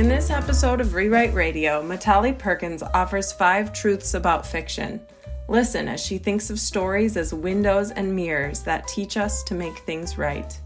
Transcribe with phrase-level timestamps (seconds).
[0.00, 4.98] In this episode of Rewrite Radio, Mitali Perkins offers five truths about fiction.
[5.46, 9.76] Listen as she thinks of stories as windows and mirrors that teach us to make
[9.80, 10.58] things right.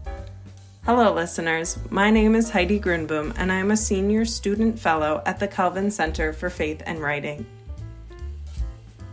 [0.85, 1.77] Hello, listeners.
[1.89, 5.91] My name is Heidi Grunboom, and I am a senior student fellow at the Calvin
[5.91, 7.45] Center for Faith and Writing.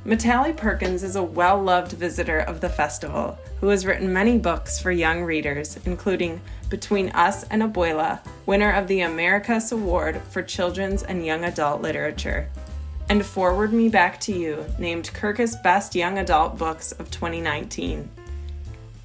[0.04, 4.80] Mitali Perkins is a well loved visitor of the festival who has written many books
[4.80, 11.04] for young readers, including Between Us and Abuela, winner of the Americas Award for Children's
[11.04, 12.48] and Young Adult Literature,
[13.08, 18.10] and Forward Me Back to You, named Kirkus Best Young Adult Books of 2019.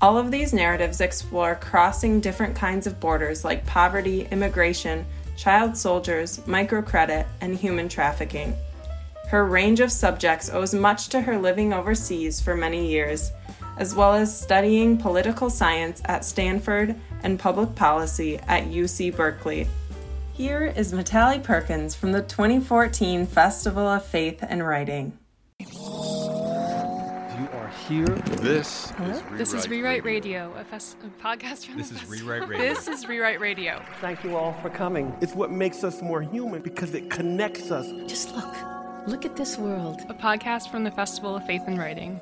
[0.02, 6.40] All of these narratives explore crossing different kinds of borders like poverty, immigration, child soldiers,
[6.48, 8.56] microcredit, and human trafficking.
[9.30, 13.32] Her range of subjects owes much to her living overseas for many years,
[13.78, 19.68] as well as studying political science at Stanford and public policy at UC Berkeley.
[20.34, 25.18] Here is Mitali Perkins from the 2014 Festival of Faith and Writing.
[25.60, 25.68] You
[27.54, 28.06] are here.
[28.06, 29.10] This Hello?
[29.12, 32.28] is Rewrite This is Rewrite Radio, a, fest- a podcast from This the is festival.
[32.28, 32.68] Rewrite Radio.
[32.74, 33.82] This is Rewrite Radio.
[34.00, 35.14] Thank you all for coming.
[35.22, 37.88] It's what makes us more human because it connects us.
[38.10, 38.56] Just look.
[39.08, 40.02] Look at this world.
[40.10, 42.20] A podcast from the Festival of Faith and Writing.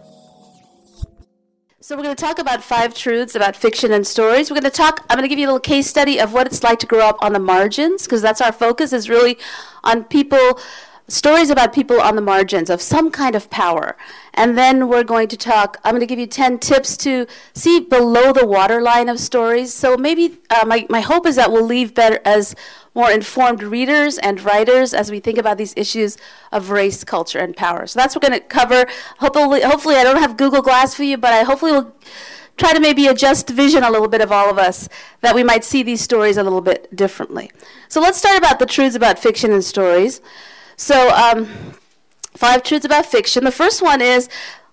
[1.81, 4.51] So we're going to talk about five truths about fiction and stories.
[4.51, 5.03] We're going to talk.
[5.09, 7.07] I'm going to give you a little case study of what it's like to grow
[7.07, 9.39] up on the margins, because that's our focus is really
[9.83, 10.59] on people,
[11.07, 13.95] stories about people on the margins of some kind of power.
[14.33, 15.77] And then we're going to talk.
[15.83, 19.73] I'm going to give you 10 tips to see below the waterline of stories.
[19.73, 22.55] So maybe uh, my my hope is that we'll leave better as
[22.95, 26.17] more informed readers and writers as we think about these issues
[26.51, 27.85] of race, culture, and power.
[27.85, 28.85] So that's what we're going to cover.
[29.19, 31.93] Hopefully, hopefully, I don't have Google Glass for you, but I hopefully will
[32.57, 34.87] try to maybe adjust vision a little bit of all of us
[35.19, 37.51] that we might see these stories a little bit differently.
[37.89, 40.21] So let's start about the truths about fiction and stories.
[40.77, 41.47] So, um,
[42.35, 43.43] five truths about fiction.
[43.43, 44.29] The first one is,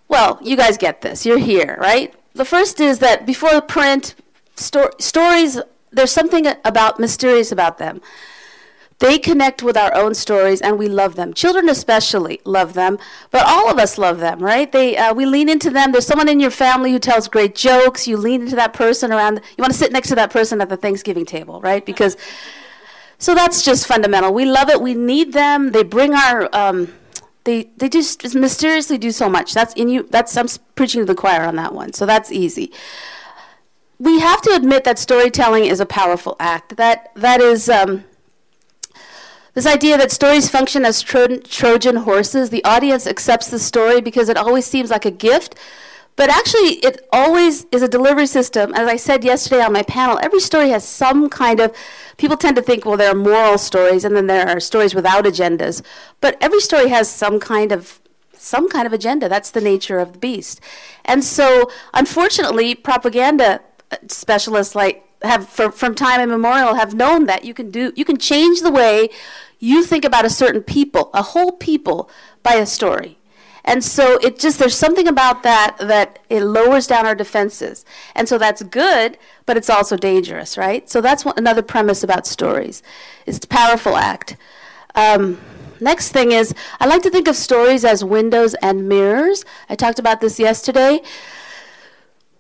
[0.08, 1.24] well, you guys get this.
[1.24, 2.14] You're here, right?
[2.34, 4.14] The first is that before print,
[4.56, 5.60] sto- stories
[5.92, 8.00] there's something about mysterious about them.
[8.98, 11.34] They connect with our own stories, and we love them.
[11.34, 12.98] Children especially love them,
[13.32, 14.70] but all of us love them, right?
[14.70, 15.90] They uh, we lean into them.
[15.90, 18.06] There's someone in your family who tells great jokes.
[18.06, 19.40] You lean into that person around.
[19.56, 21.84] You want to sit next to that person at the Thanksgiving table, right?
[21.84, 22.16] Because
[23.22, 24.34] so that's just fundamental.
[24.34, 24.80] We love it.
[24.80, 25.70] We need them.
[25.70, 26.48] They bring our.
[26.52, 26.92] Um,
[27.44, 29.54] they they just mysteriously do so much.
[29.54, 30.06] That's in you.
[30.10, 31.92] That's I'm preaching to the choir on that one.
[31.92, 32.72] So that's easy
[34.02, 36.76] we have to admit that storytelling is a powerful act.
[36.76, 38.04] That that is um,
[39.54, 42.50] this idea that stories function as Tro- Trojan horses.
[42.50, 45.54] The audience accepts the story because it always seems like a gift,
[46.16, 48.74] but actually, it always is a delivery system.
[48.74, 51.74] As I said yesterday on my panel, every story has some kind of.
[52.18, 55.24] People tend to think, well, there are moral stories, and then there are stories without
[55.24, 55.82] agendas.
[56.20, 58.00] But every story has some kind of
[58.34, 59.28] some kind of agenda.
[59.28, 60.60] That's the nature of the beast.
[61.04, 67.44] And so, unfortunately, propaganda uh, specialists like have for, from time immemorial have known that
[67.44, 69.08] you can do you can change the way
[69.58, 72.10] you think about a certain people a whole people
[72.42, 73.18] by a story
[73.64, 77.84] and so it just there's something about that that it lowers down our defenses
[78.14, 82.26] and so that's good but it's also dangerous right so that's one, another premise about
[82.26, 82.82] stories
[83.26, 84.36] it's a powerful act
[84.94, 85.40] um,
[85.80, 89.98] next thing is i like to think of stories as windows and mirrors i talked
[89.98, 91.00] about this yesterday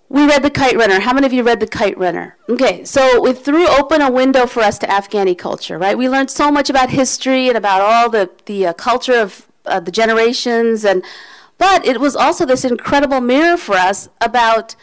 [0.08, 1.00] we read The Kite Runner.
[1.00, 2.36] How many of you read The Kite Runner?
[2.46, 5.96] Okay, so we threw open a window for us to Afghani culture, right?
[5.96, 9.80] We learned so much about history and about all the, the uh, culture of uh,
[9.80, 11.04] the generations, and
[11.58, 14.74] but it was also this incredible mirror for us about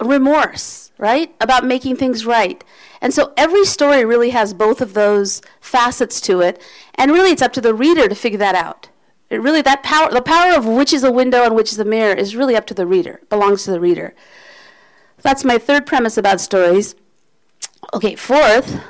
[0.00, 1.34] remorse, right?
[1.40, 2.62] About making things right.
[3.00, 6.62] And so every story really has both of those facets to it,
[6.94, 8.88] and really it's up to the reader to figure that out.
[9.30, 11.84] It really that power the power of which is a window and which is a
[11.84, 14.14] mirror is really up to the reader, belongs to the reader.
[15.22, 16.94] That's my third premise about stories.
[17.92, 18.80] Okay, fourth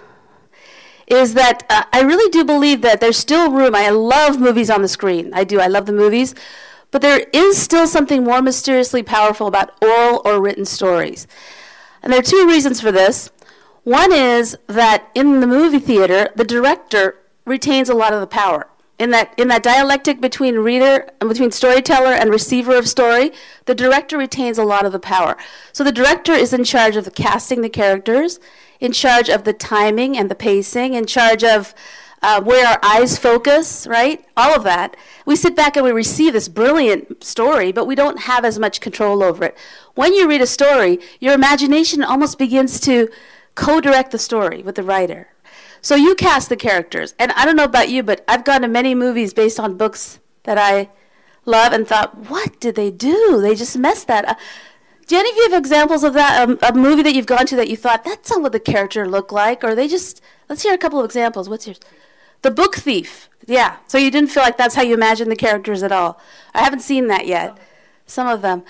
[1.10, 3.74] is that uh, I really do believe that there's still room.
[3.74, 5.32] I love movies on the screen.
[5.34, 5.60] I do.
[5.60, 6.34] I love the movies.
[6.90, 11.26] But there is still something more mysteriously powerful about oral or written stories.
[12.02, 13.30] And there are two reasons for this.
[13.84, 18.68] One is that in the movie theater, the director retains a lot of the power
[18.98, 23.32] in that in that dialectic between reader and between storyteller and receiver of story
[23.66, 25.36] the director retains a lot of the power
[25.72, 28.40] so the director is in charge of the casting the characters
[28.80, 31.74] in charge of the timing and the pacing in charge of
[32.20, 36.32] uh, where our eyes focus right all of that we sit back and we receive
[36.32, 39.56] this brilliant story but we don't have as much control over it
[39.94, 43.08] when you read a story your imagination almost begins to
[43.54, 45.28] co-direct the story with the writer
[45.80, 47.14] So you cast the characters.
[47.18, 50.18] And I don't know about you, but I've gone to many movies based on books
[50.44, 50.90] that I
[51.44, 53.40] love and thought, what did they do?
[53.40, 54.38] They just messed that up.
[55.08, 56.46] Do any of you have examples of that?
[56.46, 59.08] Um, a movie that you've gone to that you thought, that's not what the character
[59.08, 59.64] looked like?
[59.64, 60.20] Or they just,
[60.50, 61.48] let's hear a couple of examples.
[61.48, 61.80] What's yours?
[62.42, 63.30] The Book Thief.
[63.46, 63.78] Yeah.
[63.86, 66.20] So you didn't feel like that's how you imagined the characters at all.
[66.54, 67.56] I haven't seen that yet.
[68.04, 68.64] Some of them.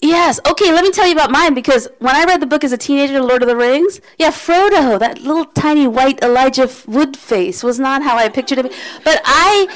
[0.00, 0.38] Yes.
[0.46, 2.76] Okay, let me tell you about mine because when I read the book as a
[2.76, 7.80] teenager, Lord of the Rings, yeah, Frodo, that little tiny white Elijah Wood face was
[7.80, 8.70] not how I pictured him.
[9.04, 9.74] But I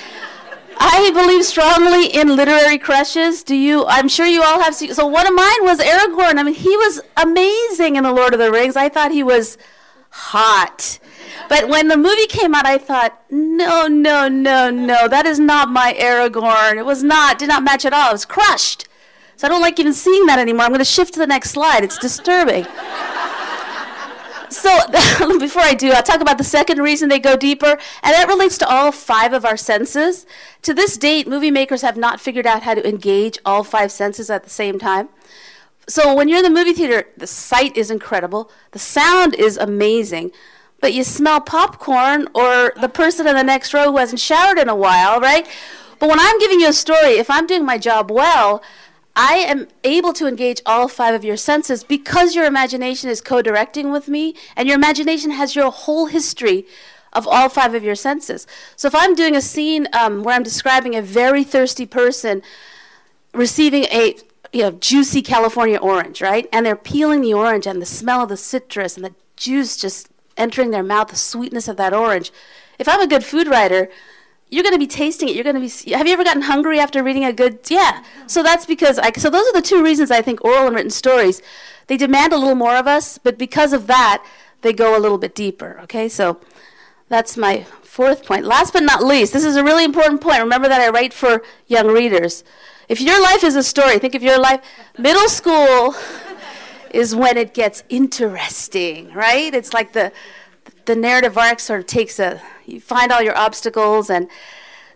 [0.79, 3.43] I believe strongly in literary crushes.
[3.43, 3.85] Do you?
[3.87, 4.75] I'm sure you all have.
[4.75, 6.39] So one of mine was Aragorn.
[6.39, 8.77] I mean, he was amazing in The Lord of the Rings.
[8.77, 9.59] I thought he was
[10.11, 10.99] hot.
[11.49, 15.69] But when the movie came out, I thought, no, no, no, no, that is not
[15.69, 16.77] my Aragorn.
[16.77, 18.11] It was not, did not match at all.
[18.11, 18.89] It was crushed.
[19.37, 20.65] So I don't like even seeing that anymore.
[20.65, 21.85] I'm going to shift to the next slide.
[21.85, 22.65] It's disturbing.
[24.53, 28.29] So before I do, I'll talk about the second reason they go deeper, and that
[28.29, 30.27] relates to all five of our senses.
[30.63, 34.31] To this date, movie makers have not figured out how to engage all five senses
[34.31, 35.09] at the same time.
[35.89, 40.31] So when you're in the movie theater, the sight is incredible, the sound is amazing,
[40.81, 44.69] but you smell popcorn or the person in the next row who hasn't showered in
[44.69, 45.49] a while, right?
[45.99, 48.63] But when I'm giving you a story, if I'm doing my job well,
[49.15, 53.43] I am able to engage all five of your senses because your imagination is co
[53.43, 56.67] directing with me, and your imagination has your whole history
[57.13, 58.47] of all five of your senses.
[58.75, 62.43] So if I'm doing a scene um, where I'm describing a very thirsty person
[63.35, 64.17] receiving a
[64.53, 66.47] you know, juicy California orange, right?
[66.53, 70.09] And they're peeling the orange, and the smell of the citrus and the juice just
[70.37, 72.33] entering their mouth, the sweetness of that orange.
[72.79, 73.89] If I'm a good food writer,
[74.53, 75.35] you're going to be tasting it.
[75.35, 75.93] You're going to be.
[75.93, 77.59] Have you ever gotten hungry after reading a good?
[77.71, 78.05] Yeah.
[78.27, 79.11] So that's because I.
[79.13, 81.41] So those are the two reasons I think oral and written stories,
[81.87, 84.23] they demand a little more of us, but because of that,
[84.61, 85.81] they go a little bit deeper.
[85.85, 86.07] Okay.
[86.07, 86.39] So
[87.09, 88.45] that's my fourth point.
[88.45, 90.41] Last but not least, this is a really important point.
[90.41, 92.45] Remember that I write for young readers.
[92.91, 94.61] If your life is a story, think of your life.
[94.99, 95.95] Middle school
[96.91, 99.55] is when it gets interesting, right?
[99.55, 100.13] It's like the
[100.87, 104.29] the narrative arc sort of takes a you find all your obstacles and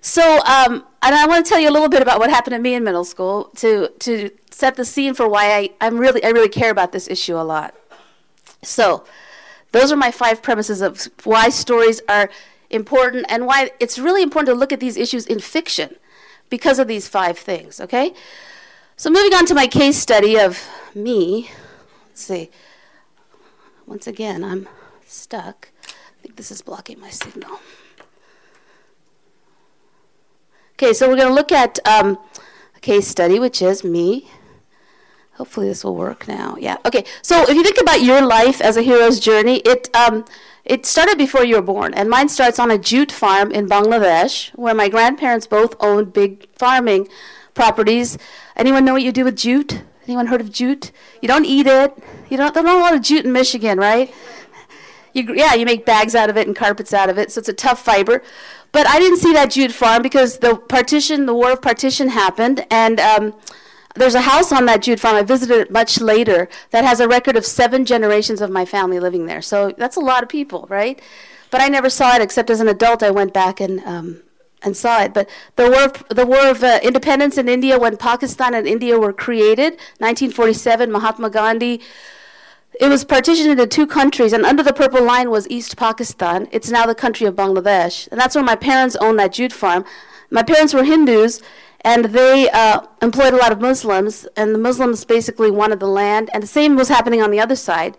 [0.00, 2.60] so um, and I want to tell you a little bit about what happened to
[2.60, 6.28] me in middle school to to set the scene for why I, I'm really I
[6.28, 7.74] really care about this issue a lot.
[8.62, 9.04] So
[9.72, 12.30] those are my five premises of why stories are
[12.70, 15.96] important and why it's really important to look at these issues in fiction
[16.48, 18.14] because of these five things, okay?
[18.96, 21.50] So moving on to my case study of me.
[22.08, 22.50] Let's see.
[23.86, 24.68] Once again, I'm
[25.06, 25.68] stuck
[26.36, 27.58] this is blocking my signal.
[30.74, 32.18] Okay, so we're going to look at um,
[32.74, 34.28] a case study, which is me.
[35.34, 36.56] Hopefully, this will work now.
[36.58, 36.76] Yeah.
[36.84, 37.04] Okay.
[37.22, 40.24] So, if you think about your life as a hero's journey, it um,
[40.64, 44.50] it started before you were born, and mine starts on a jute farm in Bangladesh,
[44.54, 47.08] where my grandparents both owned big farming
[47.54, 48.16] properties.
[48.56, 49.82] Anyone know what you do with jute?
[50.06, 50.92] Anyone heard of jute?
[51.20, 51.96] You don't eat it.
[52.30, 52.54] You don't.
[52.54, 54.12] There's not a lot of jute in Michigan, right?
[55.16, 57.48] You, yeah, you make bags out of it and carpets out of it, so it's
[57.48, 58.22] a tough fiber.
[58.70, 62.66] But I didn't see that jute farm because the partition, the war of partition happened,
[62.70, 63.34] and um,
[63.94, 65.16] there's a house on that jute farm.
[65.16, 69.00] I visited it much later that has a record of seven generations of my family
[69.00, 69.40] living there.
[69.40, 71.00] So that's a lot of people, right?
[71.50, 73.02] But I never saw it except as an adult.
[73.02, 74.22] I went back and um,
[74.62, 75.14] and saw it.
[75.14, 78.98] But the war of, the war of uh, independence in India, when Pakistan and India
[78.98, 81.80] were created, 1947, Mahatma Gandhi
[82.80, 86.48] it was partitioned into two countries, and under the purple line was East Pakistan.
[86.50, 88.08] It's now the country of Bangladesh.
[88.08, 89.84] And that's where my parents owned that jute farm.
[90.30, 91.40] My parents were Hindus,
[91.82, 96.30] and they uh, employed a lot of Muslims, and the Muslims basically wanted the land,
[96.34, 97.96] and the same was happening on the other side.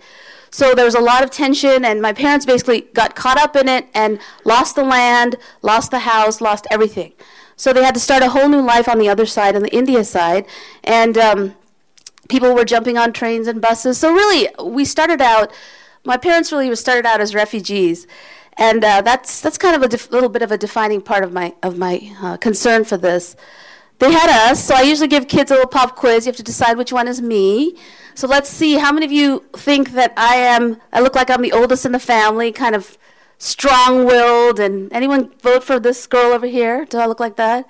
[0.52, 3.68] So there was a lot of tension, and my parents basically got caught up in
[3.68, 7.14] it and lost the land, lost the house, lost everything.
[7.56, 9.76] So they had to start a whole new life on the other side, on the
[9.76, 10.46] India side.
[10.84, 11.56] And um,
[12.30, 13.98] people were jumping on trains and buses.
[13.98, 15.52] So really, we started out.
[16.04, 18.08] My parents really started out as refugees,
[18.58, 21.34] and uh, that's that's kind of a def- little bit of a defining part of
[21.34, 23.36] my of my uh, concern for this.
[24.00, 26.26] They had us, so I usually give kids a little pop quiz.
[26.26, 27.76] You have to decide which one is me.
[28.14, 30.80] So let's see how many of you think that I am.
[30.94, 32.98] I look like I'm the oldest in the family, kind of
[33.40, 34.60] strong-willed.
[34.60, 36.86] And anyone vote for this girl over here?
[36.86, 37.68] Do I look like that?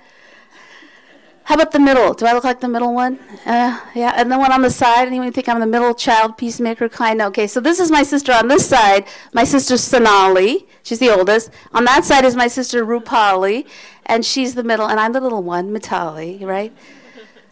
[1.48, 2.12] How about the middle?
[2.12, 3.18] Do I look like the middle one?
[3.46, 5.06] Uh, yeah, and the one on the side.
[5.06, 7.22] Anyone think I'm the middle child, peacemaker kind?
[7.22, 9.06] Okay, so this is my sister on this side.
[9.32, 10.68] My sister Sonali.
[10.82, 11.50] She's the oldest.
[11.72, 13.66] On that side is my sister Rupali,
[14.04, 16.70] and she's the middle, and I'm the little one, Mitali, right?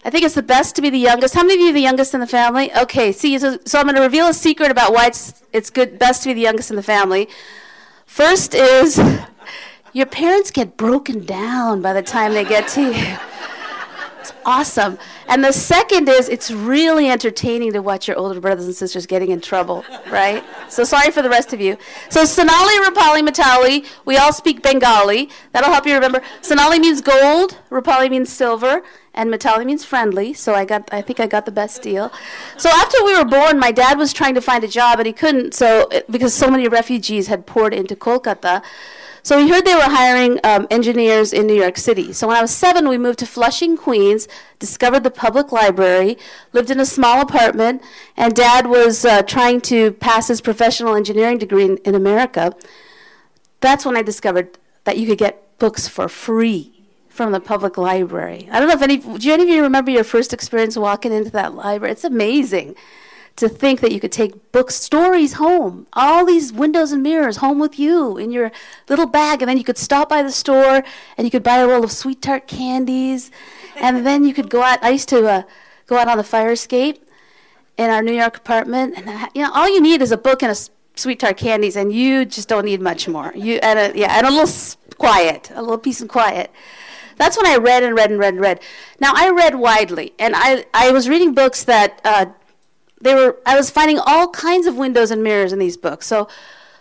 [0.05, 1.33] I think it's the best to be the youngest.
[1.33, 2.71] How many of you are the youngest in the family?
[2.77, 5.99] Okay, see, so, so I'm going to reveal a secret about why it's, it's good,
[5.99, 7.31] best to be the youngest in the family.
[8.05, 9.01] First is
[9.95, 13.17] your parents get broken down by the time they get to you.
[14.27, 14.99] It's awesome.
[15.29, 19.31] And the second is it's really entertaining to watch your older brothers and sisters getting
[19.31, 20.43] in trouble, right?
[20.69, 21.79] So sorry for the rest of you.
[22.09, 25.31] So Sonali, Rupali, Mitali, we all speak Bengali.
[25.53, 26.23] That'll help you remember.
[26.41, 28.83] Sonali means gold, Rupali means silver,
[29.15, 30.35] and Mitali means friendly.
[30.35, 32.11] So I got I think I got the best deal.
[32.57, 35.13] So after we were born, my dad was trying to find a job and he
[35.13, 38.65] couldn't so because so many refugees had poured into Kolkata.
[39.27, 42.13] So we heard they were hiring um, engineers in New York City.
[42.13, 44.29] So when I was seven, we moved to Flushing, Queens,
[44.61, 46.17] discovered the public library,
[46.53, 47.83] lived in a small apartment,
[48.17, 52.55] and dad was uh, trying to pass his professional engineering degree in, in America.
[53.59, 58.49] That's when I discovered that you could get books for free from the public library.
[58.53, 61.33] I don't know if any, do any of you remember your first experience walking into
[61.33, 61.91] that library?
[61.91, 62.77] It's amazing
[63.37, 67.59] to think that you could take book stories home, all these windows and mirrors home
[67.59, 68.51] with you in your
[68.89, 70.83] little bag, and then you could stop by the store
[71.17, 73.31] and you could buy a roll of sweet tart candies,
[73.77, 74.83] and then you could go out.
[74.83, 75.43] I used to uh,
[75.87, 77.07] go out on the fire escape
[77.77, 80.43] in our New York apartment, and uh, you know all you need is a book
[80.43, 80.57] and a
[80.99, 83.33] sweet tart candies, and you just don't need much more.
[83.35, 84.55] You and a, yeah, and a little
[84.97, 86.51] quiet, a little peace and quiet.
[87.17, 88.61] That's when I read and read and read and read.
[88.99, 92.01] Now I read widely, and I I was reading books that.
[92.03, 92.27] Uh,
[93.01, 96.07] they were I was finding all kinds of windows and mirrors in these books.
[96.07, 96.29] So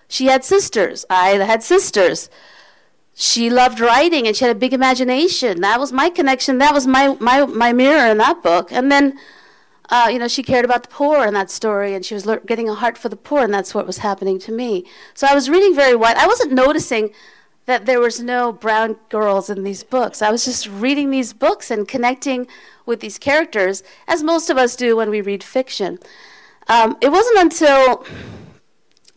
[0.08, 1.06] she had sisters.
[1.10, 2.30] I had sisters.
[3.14, 5.62] She loved writing and she had a big imagination.
[5.62, 6.58] That was my connection.
[6.58, 8.72] That was my my my mirror in that book.
[8.72, 9.18] And then
[9.90, 12.40] uh, you know, she cared about the poor in that story, and she was le-
[12.40, 14.86] getting a heart for the poor, and that's what was happening to me.
[15.14, 16.18] So I was reading very wide.
[16.18, 17.12] I wasn't noticing
[17.66, 20.22] that there was no brown girls in these books.
[20.22, 22.48] I was just reading these books and connecting
[22.86, 26.00] with these characters, as most of us do when we read fiction.
[26.68, 28.06] Um, it wasn't until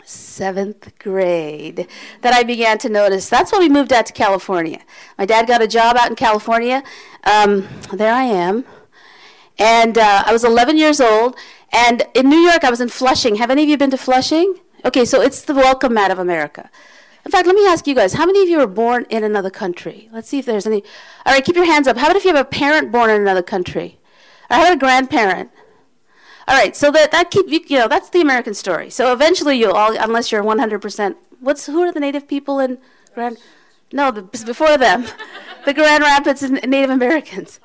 [0.04, 1.86] seventh grade
[2.22, 3.28] that I began to notice.
[3.28, 4.80] That's when we moved out to California.
[5.18, 6.82] My dad got a job out in California.
[7.24, 8.64] Um, there I am.
[9.58, 11.36] And uh, I was 11 years old.
[11.72, 13.36] And in New York, I was in Flushing.
[13.36, 14.60] Have any of you been to Flushing?
[14.84, 16.70] Okay, so it's the welcome mat of America.
[17.28, 19.50] In fact, let me ask you guys, how many of you were born in another
[19.50, 20.08] country?
[20.10, 20.82] Let's see if there's any.
[21.26, 21.98] All right, keep your hands up.
[21.98, 23.98] How about if you have a parent born in another country?
[24.48, 25.50] I about a grandparent?
[26.48, 28.88] All right, so that, that keep you, you know, that's the American story.
[28.88, 32.78] So eventually you'll all, unless you're 100%, what's, who are the native people in
[33.12, 33.36] Grand,
[33.92, 35.04] no, the, before them,
[35.66, 37.60] the Grand Rapids and Native Americans.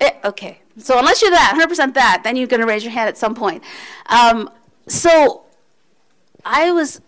[0.00, 2.92] It, eh, okay, so unless you're that, 100% that, then you're going to raise your
[2.92, 3.62] hand at some point.
[4.06, 4.50] Um,
[4.88, 5.44] so
[6.44, 7.00] I was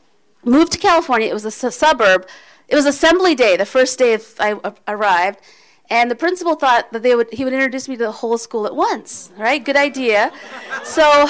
[0.44, 1.28] moved to California.
[1.28, 2.26] It was a su- suburb.
[2.68, 5.40] It was assembly day, the first day of, I uh, arrived,
[5.88, 8.64] and the principal thought that they would he would introduce me to the whole school
[8.66, 9.30] at once.
[9.36, 9.62] Right?
[9.64, 10.32] Good idea.
[10.84, 11.28] so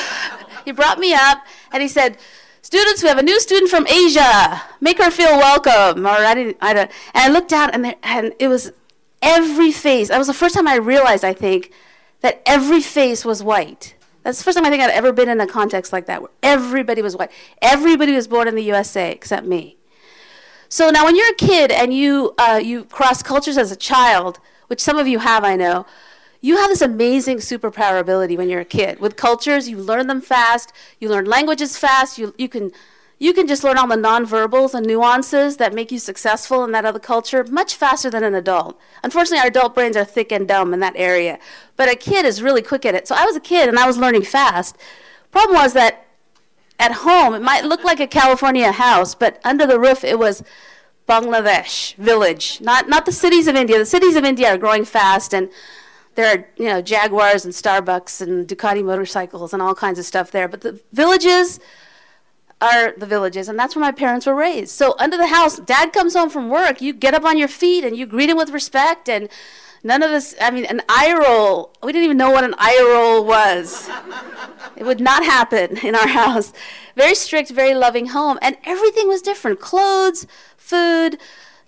[0.64, 1.38] he brought me up
[1.72, 2.18] and he said,
[2.60, 4.62] "Students, we have a new student from Asia.
[4.80, 6.58] Make her feel welcome." Or I didn't.
[6.60, 6.90] I don't.
[7.14, 8.72] And I looked out and there, and it was
[9.22, 10.08] every face.
[10.08, 11.24] That was the first time I realized.
[11.24, 11.72] I think
[12.20, 13.94] that every face was white.
[14.22, 16.30] That's the first time I think I'd ever been in a context like that where
[16.42, 17.30] everybody was white.
[17.62, 19.76] Everybody was born in the USA except me.
[20.68, 24.38] So now, when you're a kid and you uh, you cross cultures as a child,
[24.68, 25.84] which some of you have, I know,
[26.40, 29.00] you have this amazing superpower ability when you're a kid.
[29.00, 30.72] With cultures, you learn them fast.
[31.00, 32.18] You learn languages fast.
[32.18, 32.70] You you can
[33.20, 36.86] you can just learn all the nonverbals and nuances that make you successful in that
[36.86, 38.80] other culture much faster than an adult.
[39.04, 41.38] Unfortunately, our adult brains are thick and dumb in that area,
[41.76, 43.06] but a kid is really quick at it.
[43.06, 44.78] So I was a kid and I was learning fast.
[45.30, 46.06] Problem was that
[46.78, 50.42] at home, it might look like a California house, but under the roof, it was
[51.06, 53.78] Bangladesh village, not not the cities of India.
[53.78, 55.50] The cities of India are growing fast, and
[56.14, 60.30] there are you know Jaguars and Starbucks and Ducati motorcycles and all kinds of stuff
[60.30, 60.48] there.
[60.48, 61.60] But the villages
[62.60, 64.70] are the villages, and that's where my parents were raised.
[64.70, 67.84] So under the house, dad comes home from work, you get up on your feet
[67.84, 69.28] and you greet him with respect, and
[69.82, 72.80] none of this, I mean, an eye roll, we didn't even know what an eye
[72.82, 73.88] roll was.
[74.76, 76.52] it would not happen in our house.
[76.96, 80.26] Very strict, very loving home, and everything was different clothes,
[80.56, 81.18] food,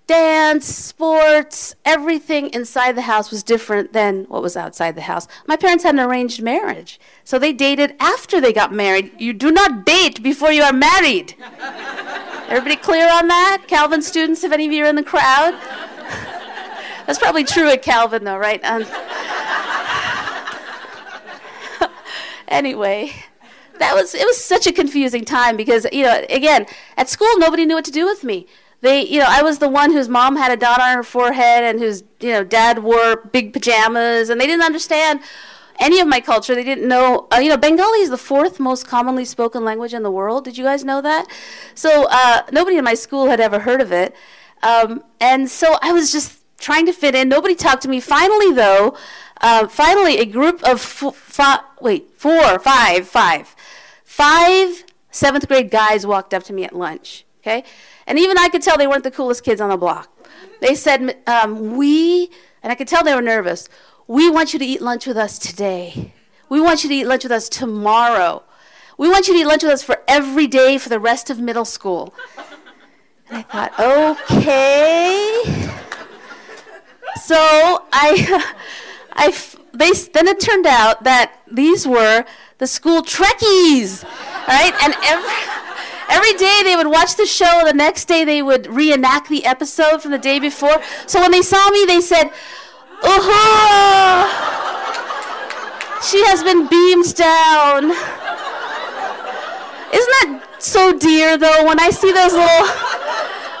[0.07, 5.27] dance, sports, everything inside the house was different than what was outside the house.
[5.47, 9.11] My parents had an arranged marriage, so they dated after they got married.
[9.19, 11.35] You do not date before you are married.
[12.47, 13.63] Everybody clear on that?
[13.67, 15.53] Calvin students, if any of you are in the crowd?
[17.07, 18.63] That's probably true at Calvin, though, right?
[18.63, 18.83] Um,
[22.47, 23.11] anyway,
[23.79, 27.65] that was it was such a confusing time because you know again at school nobody
[27.65, 28.45] knew what to do with me
[28.83, 31.63] they, you know, I was the one whose mom had a dot on her forehead
[31.63, 35.21] and whose, you know, dad wore big pajamas, and they didn't understand.
[35.79, 36.55] any of my culture.
[36.55, 40.03] They didn't know, uh, you know, Bengali is the fourth most commonly spoken language in
[40.03, 40.45] the world.
[40.45, 41.27] Did you guys know that?
[41.75, 44.15] So uh, nobody in my school had ever heard of it.
[44.61, 47.27] Um, and so I was just trying to fit in.
[47.27, 47.99] Nobody talked to me.
[47.99, 48.95] Finally, though,
[49.41, 53.55] uh, finally, a group of f- wait, four, five, five,
[54.03, 57.25] five seventh grade guys walked up to me at lunch.
[57.41, 57.65] Okay,
[58.07, 60.09] and even I could tell they weren't the coolest kids on the block.
[60.61, 62.29] They said, um, "We,"
[62.61, 63.69] and I could tell they were nervous.
[64.07, 66.13] We want you to eat lunch with us today.
[66.49, 68.43] We want you to eat lunch with us tomorrow.
[68.97, 71.39] We want you to eat lunch with us for every day for the rest of
[71.39, 72.13] middle school.
[73.29, 75.71] And I thought, okay.
[77.15, 77.37] So
[77.91, 78.53] I,
[79.13, 79.31] I,
[79.73, 82.25] they, then it turned out that these were
[82.57, 84.03] the school Trekkies,
[84.47, 84.73] right?
[84.83, 85.72] And every,
[86.09, 90.01] every day they would watch the show, the next day they would reenact the episode
[90.01, 90.81] from the day before.
[91.07, 92.31] So when they saw me, they said,
[93.01, 94.27] "Uhura!
[96.03, 97.91] She has been beamed down."
[99.93, 101.65] Isn't that so dear, though?
[101.65, 102.67] When I see those little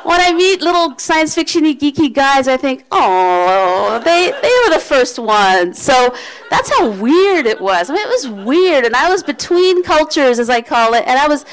[0.03, 4.83] when I meet little science fiction geeky guys, I think, oh, they they were the
[4.83, 5.81] first ones.
[5.81, 6.13] So
[6.49, 7.89] that's how weird it was.
[7.89, 11.17] I mean, it was weird, and I was between cultures, as I call it, and
[11.17, 11.45] I was.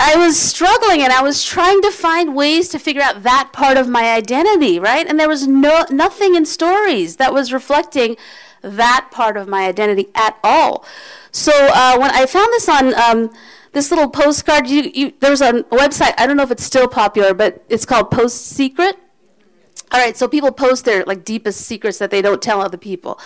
[0.00, 3.76] I was struggling and I was trying to find ways to figure out that part
[3.76, 5.06] of my identity, right?
[5.06, 8.16] And there was no nothing in stories that was reflecting
[8.62, 10.84] that part of my identity at all.
[11.30, 13.30] So uh, when I found this on um,
[13.72, 14.68] this little postcard.
[14.68, 16.14] You, you, there's a website.
[16.18, 18.96] I don't know if it's still popular, but it's called Post Secret.
[19.92, 23.18] All right, so people post their like deepest secrets that they don't tell other people.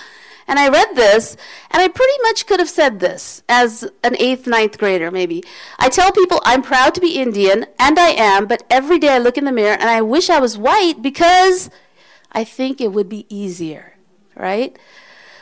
[0.47, 1.37] And I read this,
[1.71, 5.43] and I pretty much could have said this as an eighth, ninth grader, maybe.
[5.79, 9.19] I tell people I'm proud to be Indian, and I am, but every day I
[9.19, 11.71] look in the mirror and I wish I was white because
[12.33, 13.95] I think it would be easier,
[14.37, 14.79] right?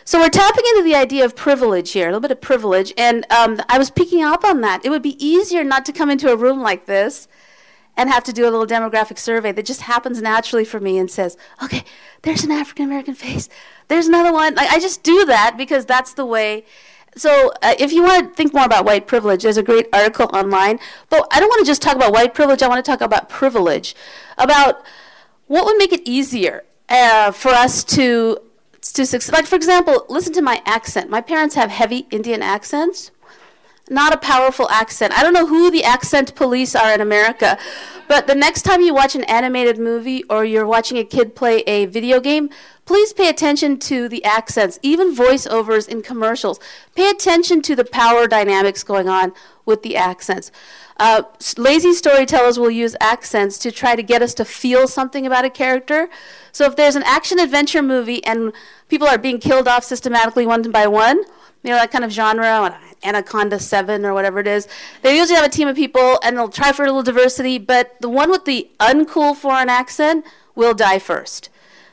[0.04, 3.24] So we're tapping into the idea of privilege here, a little bit of privilege, and
[3.32, 4.84] um, I was picking up on that.
[4.84, 7.28] It would be easier not to come into a room like this
[7.96, 11.10] and have to do a little demographic survey that just happens naturally for me and
[11.10, 11.84] says, okay,
[12.22, 13.48] there's an African American face,
[13.88, 14.54] there's another one.
[14.54, 16.64] Like, I just do that because that's the way.
[17.14, 20.30] So, uh, if you want to think more about white privilege, there's a great article
[20.32, 20.78] online.
[21.10, 23.28] But I don't want to just talk about white privilege, I want to talk about
[23.28, 23.94] privilege,
[24.38, 24.82] about
[25.46, 28.38] what would make it easier uh, for us to
[28.80, 29.32] to succeed.
[29.32, 31.10] Like, for example, listen to my accent.
[31.10, 33.10] My parents have heavy Indian accents.
[33.90, 35.12] Not a powerful accent.
[35.12, 37.58] I don't know who the accent police are in America,
[38.06, 41.60] but the next time you watch an animated movie or you're watching a kid play
[41.66, 42.48] a video game,
[42.84, 46.60] please pay attention to the accents, even voiceovers in commercials.
[46.94, 49.32] Pay attention to the power dynamics going on
[49.66, 50.52] with the accents.
[50.98, 51.22] Uh,
[51.56, 55.50] lazy storytellers will use accents to try to get us to feel something about a
[55.50, 56.08] character.
[56.52, 58.52] So if there's an action adventure movie and
[58.88, 61.24] people are being killed off systematically one by one,
[61.62, 64.68] you know, that kind of genre, Anaconda 7 or whatever it is,
[65.02, 68.00] they usually have a team of people and they'll try for a little diversity, but
[68.00, 71.48] the one with the uncool foreign accent will die first.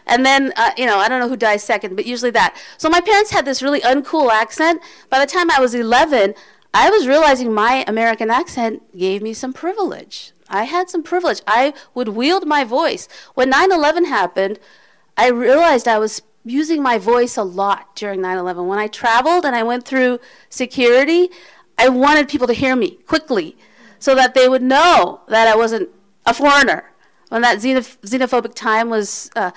[0.06, 2.58] And then, uh, you know, I don't know who dies second, but usually that.
[2.78, 4.82] So my parents had this really uncool accent.
[5.10, 6.34] By the time I was 11,
[6.74, 10.32] I was realizing my American accent gave me some privilege.
[10.50, 11.42] I had some privilege.
[11.46, 13.08] I would wield my voice.
[13.36, 14.60] When 9 11 happened,
[15.16, 18.68] I realized I was using my voice a lot during 9 11.
[18.68, 21.30] When I traveled and I went through security,
[21.78, 23.58] I wanted people to hear me quickly
[24.00, 25.90] so that they would know that I wasn't
[26.26, 26.92] a foreigner.
[27.30, 29.52] When that xenophobic time was uh,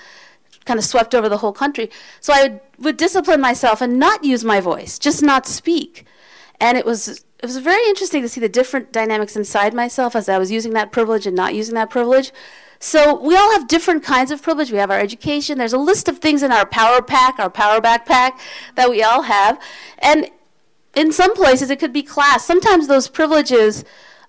[0.65, 1.89] kind of swept over the whole country.
[2.19, 6.05] So I would, would discipline myself and not use my voice, just not speak.
[6.59, 10.29] And it was it was very interesting to see the different dynamics inside myself as
[10.29, 12.31] I was using that privilege and not using that privilege.
[12.79, 14.71] So we all have different kinds of privilege.
[14.71, 15.57] We have our education.
[15.57, 18.39] There's a list of things in our power pack, our power backpack
[18.75, 19.59] that we all have.
[19.99, 20.31] And
[20.95, 22.45] in some places, it could be class.
[22.45, 23.83] Sometimes those privileges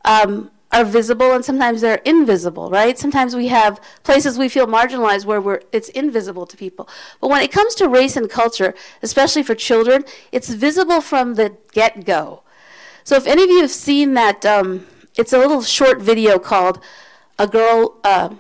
[0.05, 2.99] um, are visible and sometimes they're invisible, right?
[2.99, 6.89] Sometimes we have places we feel marginalized where it's invisible to people.
[7.21, 11.57] But when it comes to race and culture, especially for children, it's visible from the
[11.73, 12.44] get go.
[13.05, 14.87] So if any of you have seen that, um,
[15.17, 16.81] it's a little short video called
[17.39, 18.31] "A Girl." Uh,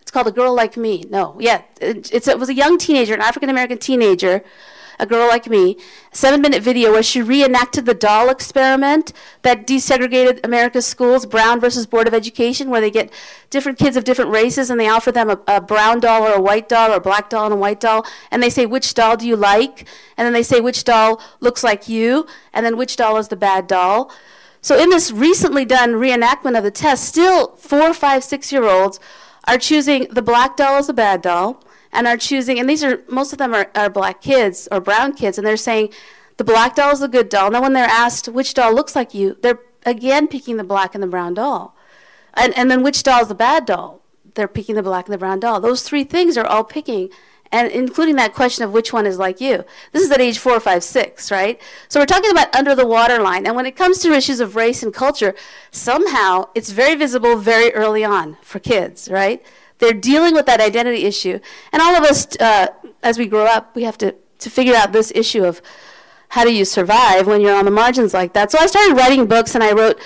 [0.00, 3.20] it's called "A Girl Like Me." No, yeah, it, it was a young teenager, an
[3.20, 4.44] African American teenager,
[4.98, 5.76] a girl like me,
[6.12, 11.86] seven minute video where she reenacted the doll experiment that desegregated America's schools, Brown versus
[11.86, 13.12] Board of Education, where they get
[13.50, 16.40] different kids of different races and they offer them a, a brown doll or a
[16.40, 19.16] white doll or a black doll and a white doll, and they say, which doll
[19.16, 19.86] do you like?
[20.16, 22.26] And then they say, which doll looks like you?
[22.52, 24.12] And then which doll is the bad doll?
[24.60, 28.98] So in this recently done reenactment of the test, still four, five, six year olds
[29.46, 33.02] are choosing the black doll as the bad doll and are choosing, and these are
[33.08, 35.92] most of them are, are black kids or brown kids, and they're saying
[36.36, 37.50] the black doll is a good doll.
[37.50, 41.02] Now, when they're asked which doll looks like you, they're again picking the black and
[41.02, 41.74] the brown doll.
[42.34, 44.02] And, and then which doll is the bad doll?
[44.34, 45.60] They're picking the black and the brown doll.
[45.60, 47.08] Those three things are all picking,
[47.50, 49.64] and including that question of which one is like you.
[49.92, 51.60] This is at age four, five, six, right?
[51.88, 53.46] So we're talking about under the waterline.
[53.46, 55.34] And when it comes to issues of race and culture,
[55.72, 59.44] somehow it's very visible very early on for kids, right?
[59.78, 61.38] They're dealing with that identity issue.
[61.72, 62.68] And all of us, uh,
[63.02, 65.62] as we grow up, we have to, to figure out this issue of
[66.30, 68.50] how do you survive when you're on the margins like that.
[68.50, 70.00] So I started writing books and I wrote,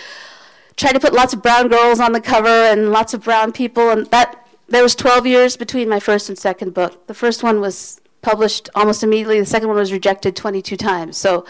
[0.76, 3.90] tried to put lots of brown girls on the cover and lots of brown people.
[3.90, 7.06] And that there was 12 years between my first and second book.
[7.06, 9.40] The first one was published almost immediately.
[9.40, 11.16] The second one was rejected 22 times.
[11.16, 11.44] So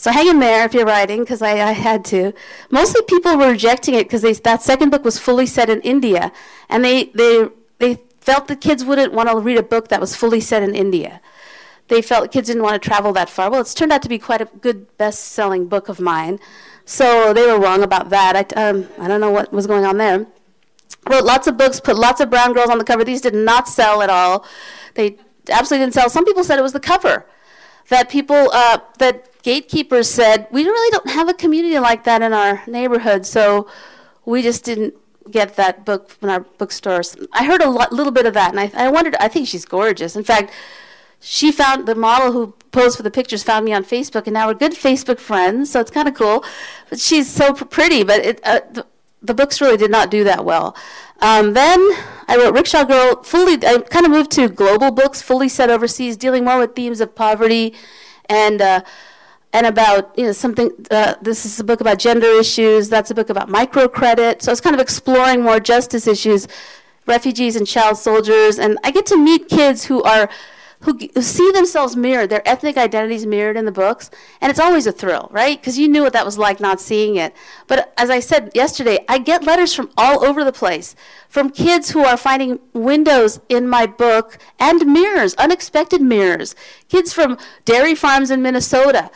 [0.00, 2.32] so hang in there if you're writing, because I, I, had to.
[2.70, 6.32] Mostly people were rejecting it because that second book was fully set in India,
[6.70, 7.48] and they they
[7.80, 10.74] they felt the kids wouldn't want to read a book that was fully set in
[10.74, 11.20] India.
[11.88, 13.50] They felt kids didn't want to travel that far.
[13.50, 16.38] Well, it's turned out to be quite a good best-selling book of mine,
[16.86, 18.36] so they were wrong about that.
[18.36, 20.26] I um, I don't know what was going on there.
[21.10, 23.04] Wrote lots of books, put lots of brown girls on the cover.
[23.04, 24.46] These did not sell at all.
[24.94, 25.18] They
[25.50, 26.08] absolutely didn't sell.
[26.08, 27.26] Some people said it was the cover
[27.90, 32.32] that people uh, that gatekeepers said, we really don't have a community like that in
[32.32, 33.68] our neighborhood, so
[34.24, 34.94] we just didn't
[35.30, 37.16] get that book in our bookstores.
[37.32, 39.64] I heard a lot, little bit of that, and I, I wondered, I think she's
[39.64, 40.16] gorgeous.
[40.16, 40.52] In fact,
[41.20, 44.46] she found the model who posed for the pictures found me on Facebook, and now
[44.46, 46.44] we're good Facebook friends, so it's kind of cool.
[46.88, 48.86] But she's so pretty, but it, uh, the,
[49.22, 50.74] the, books really did not do that well.
[51.20, 51.78] Um, then
[52.26, 56.16] I wrote Rickshaw Girl, fully, I kind of moved to global books, fully set overseas,
[56.16, 57.74] dealing more with themes of poverty
[58.30, 58.80] and uh,
[59.52, 60.70] and about you know something.
[60.90, 62.88] Uh, this is a book about gender issues.
[62.88, 64.42] That's a book about microcredit.
[64.42, 66.46] So it's kind of exploring more justice issues,
[67.06, 70.28] refugees and child soldiers, and I get to meet kids who are
[70.82, 74.10] who, see themselves mirrored, their ethnic identities mirrored in the books,
[74.40, 75.60] and it's always a thrill, right?
[75.60, 77.34] Because you knew what that was like not seeing it.
[77.66, 80.96] But as I said yesterday, I get letters from all over the place,
[81.28, 86.54] from kids who are finding windows in my book and mirrors, unexpected mirrors.
[86.88, 87.36] Kids from
[87.66, 89.10] dairy farms in Minnesota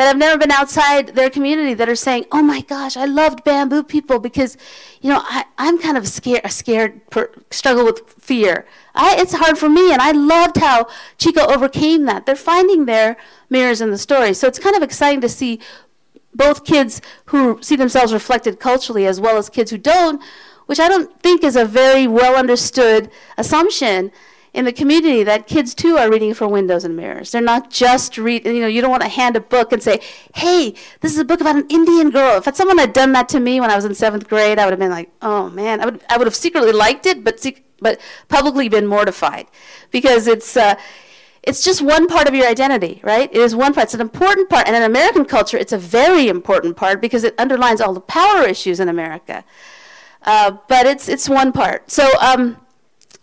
[0.00, 3.44] that have never been outside their community that are saying, "Oh my gosh, I loved
[3.44, 4.56] bamboo people because,
[5.02, 8.64] you know, I, I'm kind of scared, scared, per, struggle with fear.
[8.94, 10.86] I, it's hard for me, and I loved how
[11.18, 12.24] Chiko overcame that.
[12.24, 13.18] They're finding their
[13.50, 15.60] mirrors in the story, so it's kind of exciting to see
[16.34, 20.22] both kids who see themselves reflected culturally as well as kids who don't,
[20.64, 24.12] which I don't think is a very well understood assumption
[24.52, 27.30] in the community that kids too are reading for windows and mirrors.
[27.30, 28.44] They're not just read.
[28.44, 30.00] You know, you don't want to hand a book and say,
[30.34, 33.40] "Hey, this is a book about an Indian girl." If someone had done that to
[33.40, 35.84] me when I was in seventh grade, I would have been like, "Oh man," I
[35.84, 39.46] would I would have secretly liked it, but sec- but publicly been mortified
[39.90, 40.56] because it's.
[40.56, 40.74] Uh,
[41.42, 43.30] it's just one part of your identity, right?
[43.32, 43.84] It is one part.
[43.84, 44.66] It's an important part.
[44.66, 48.46] And in American culture, it's a very important part because it underlines all the power
[48.46, 49.42] issues in America.
[50.22, 51.90] Uh, but it's, it's one part.
[51.90, 52.58] So, um,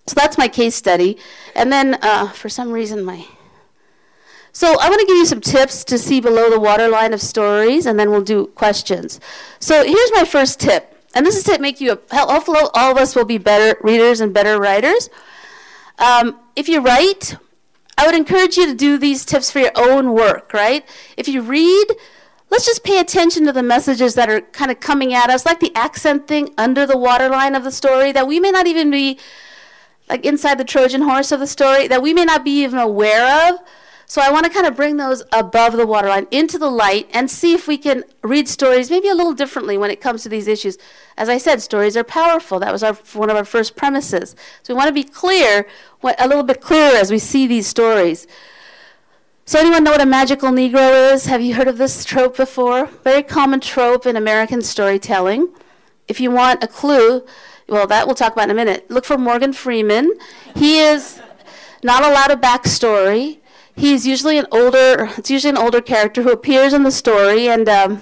[0.08, 1.18] so that's my case study.
[1.56, 3.26] And then uh, for some reason, my.
[4.54, 7.86] So I want to give you some tips to see below the waterline of stories,
[7.86, 9.20] and then we'll do questions.
[9.60, 10.94] So here's my first tip.
[11.14, 14.34] And this is to make you, hopefully all of us will be better readers and
[14.34, 15.10] better writers.
[16.00, 17.36] Um, if you write,
[17.98, 20.86] I would encourage you to do these tips for your own work, right?
[21.18, 21.86] If you read,
[22.50, 25.60] let's just pay attention to the messages that are kind of coming at us, like
[25.60, 29.18] the accent thing under the waterline of the story that we may not even be
[30.10, 33.50] like inside the Trojan horse of the story that we may not be even aware
[33.50, 33.60] of.
[34.10, 37.30] So I want to kind of bring those above the waterline into the light and
[37.30, 40.48] see if we can read stories maybe a little differently when it comes to these
[40.48, 40.78] issues.
[41.18, 42.58] As I said, stories are powerful.
[42.58, 44.34] That was our, one of our first premises.
[44.64, 45.68] So we want to be clear,
[46.04, 48.28] a little bit clearer as we see these stories.
[49.44, 51.26] So anyone know what a magical Negro is?
[51.26, 52.86] Have you heard of this trope before?
[53.04, 55.50] Very common trope in American storytelling.
[56.08, 57.26] If you want a clue,
[57.68, 58.90] well, that we'll talk about in a minute.
[58.90, 60.14] Look for Morgan Freeman.
[60.56, 61.20] He is
[61.84, 63.40] not allowed a backstory.
[63.76, 67.68] He's usually an older, it's usually an older character who appears in the story and
[67.70, 68.02] um,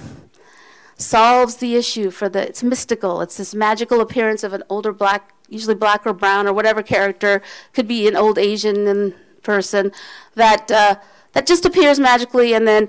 [0.97, 2.47] solves the issue for the.
[2.47, 3.21] It's mystical.
[3.21, 7.41] It's this magical appearance of an older black, usually black or brown or whatever character,
[7.73, 9.91] could be an old Asian person
[10.36, 10.95] that uh,
[11.34, 12.88] that just appears magically and then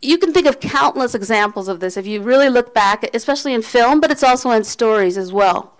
[0.00, 3.62] you can think of countless examples of this if you really look back, especially in
[3.62, 5.77] film, but it's also in stories as well.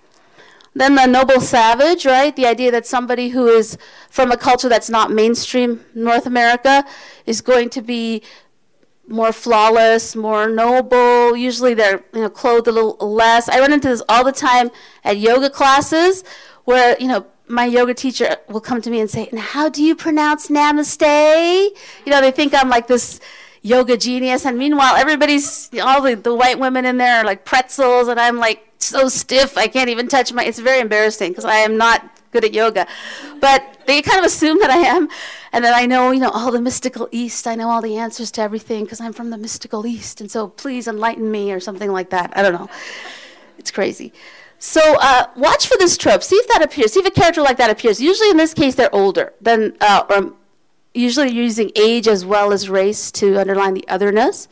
[0.79, 2.35] Then the noble savage, right?
[2.37, 3.77] The idea that somebody who is
[4.11, 6.85] from a culture that's not mainstream North America
[7.27, 8.23] is going to be
[9.09, 11.37] more flawless, more noble.
[11.37, 13.49] Usually they're you know clothed a little less.
[13.49, 14.71] I run into this all the time
[15.03, 16.23] at yoga classes
[16.65, 19.83] where you know my yoga teacher will come to me and say, "And how do
[19.83, 21.71] you pronounce namaste?"
[22.05, 23.19] You know, they think I'm like this
[23.63, 28.07] yoga genius, and meanwhile, everybody's all the, the white women in there are like pretzels,
[28.07, 30.45] and I'm like so stiff I can't even touch my.
[30.45, 32.87] It's very embarrassing because I am not good at yoga,
[33.41, 35.09] but they kind of assume that I am,
[35.53, 37.47] and that I know, you know, all the mystical East.
[37.47, 40.49] I know all the answers to everything because I'm from the mystical East, and so
[40.49, 42.33] please enlighten me or something like that.
[42.37, 42.69] I don't know.
[43.59, 44.13] It's crazy.
[44.59, 46.23] So uh, watch for this trope.
[46.23, 46.93] See if that appears.
[46.93, 48.01] See if a character like that appears.
[48.01, 50.35] Usually, in this case, they're older than, uh, or
[50.95, 54.49] usually using age as well as race to underline the otherness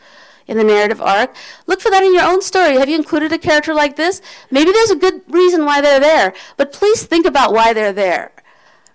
[0.46, 1.34] in the narrative arc.
[1.66, 2.74] Look for that in your own story.
[2.76, 4.22] Have you included a character like this?
[4.50, 8.32] Maybe there's a good reason why they're there, but please think about why they're there.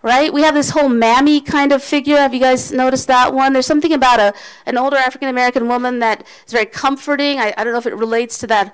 [0.04, 0.34] Right?
[0.34, 2.18] We have this whole mammy kind of figure.
[2.18, 3.54] Have you guys noticed that one?
[3.54, 4.34] There's something about a
[4.66, 7.40] an older African American woman that is very comforting.
[7.40, 8.74] I, I don't know if it relates to that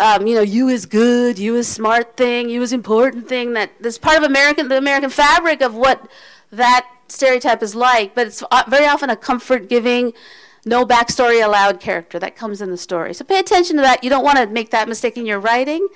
[0.00, 3.52] um, you know, you is good, you is smart thing, you is important thing.
[3.52, 6.08] That this part of American, the American fabric of what
[6.50, 8.14] that stereotype is like.
[8.14, 10.14] But it's uh, very often a comfort-giving,
[10.64, 13.14] no backstory allowed character that comes in the story.
[13.14, 14.04] So pay attention to that.
[14.04, 15.88] You don't want to make that mistake in your writing.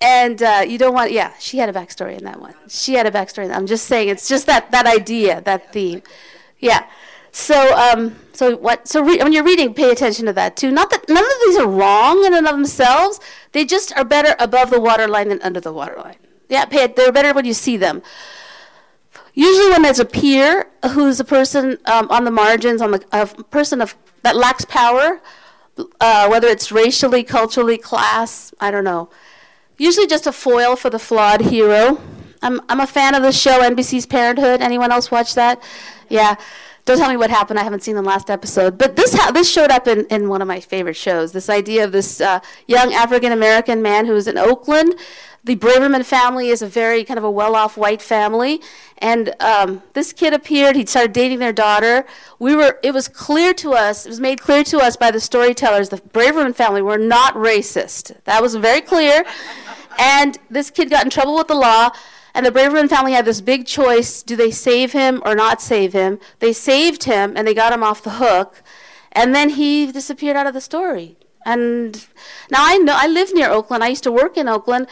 [0.00, 2.54] And uh, you don't want, yeah, she had a backstory in that one.
[2.68, 3.52] She had a backstory.
[3.52, 6.02] I'm just saying, it's just that that idea, that theme.
[6.60, 6.86] Yeah.
[7.32, 8.88] So, um, so what?
[8.88, 10.70] So re- when you're reading, pay attention to that too.
[10.70, 13.20] Not that none of these are wrong in and of themselves.
[13.52, 16.16] They just are better above the waterline than under the waterline.
[16.48, 16.86] Yeah, pay.
[16.86, 18.02] They're better when you see them.
[19.38, 23.24] Usually, when there's a peer who's a person um, on the margins, on the a
[23.24, 25.20] person of that lacks power,
[26.00, 29.10] uh, whether it's racially, culturally, class, I don't know.
[29.76, 32.00] Usually, just a foil for the flawed hero.
[32.42, 34.60] I'm I'm a fan of the show NBC's Parenthood.
[34.60, 35.62] Anyone else watch that?
[36.08, 36.34] Yeah.
[36.84, 37.60] Don't tell me what happened.
[37.60, 38.76] I haven't seen the last episode.
[38.76, 41.30] But this ha- this showed up in, in one of my favorite shows.
[41.30, 44.96] This idea of this uh, young African American man who's in Oakland.
[45.44, 48.60] The Braverman family is a very kind of a well-off white family,
[48.98, 50.76] and um, this kid appeared.
[50.76, 52.04] He started dating their daughter.
[52.38, 52.78] We were.
[52.82, 54.04] It was clear to us.
[54.04, 55.88] It was made clear to us by the storytellers.
[55.88, 58.16] The Braverman family were not racist.
[58.24, 59.24] That was very clear.
[59.98, 61.90] and this kid got in trouble with the law
[62.38, 65.92] and the Braverman family had this big choice do they save him or not save
[65.92, 66.20] him?
[66.38, 68.62] They saved him and they got him off the hook.
[69.10, 71.16] And then he disappeared out of the story.
[71.44, 72.06] And
[72.48, 73.82] now I know I live near Oakland.
[73.82, 74.86] I used to work in Oakland.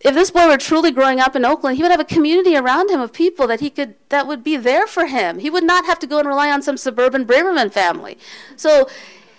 [0.00, 2.90] If this boy were truly growing up in Oakland, he would have a community around
[2.90, 5.38] him of people that he could that would be there for him.
[5.38, 8.16] He would not have to go and rely on some suburban Braverman family.
[8.56, 8.88] So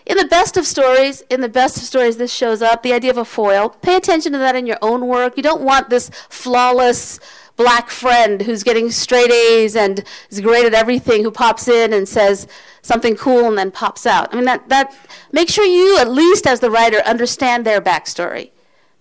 [0.06, 3.10] in the best of stories, in the best of stories, this shows up the idea
[3.10, 3.70] of a foil.
[3.70, 5.36] Pay attention to that in your own work.
[5.36, 7.20] You don't want this flawless
[7.56, 12.08] black friend who's getting straight A's and is great at everything who pops in and
[12.08, 12.48] says
[12.84, 14.32] something cool and then pops out.
[14.32, 14.96] I mean, that, that
[15.32, 18.52] make sure you, at least as the writer, understand their backstory.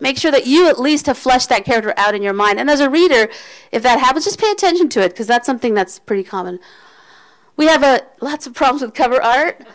[0.00, 2.58] Make sure that you at least have fleshed that character out in your mind.
[2.58, 3.28] And as a reader,
[3.70, 6.58] if that happens, just pay attention to it because that's something that's pretty common.
[7.56, 9.66] We have a, lots of problems with cover art.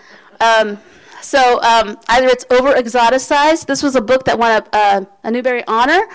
[0.42, 0.80] Um,
[1.22, 3.68] so um, either it's over exoticized.
[3.68, 6.08] This was a book that won a, uh, a Newbery Honor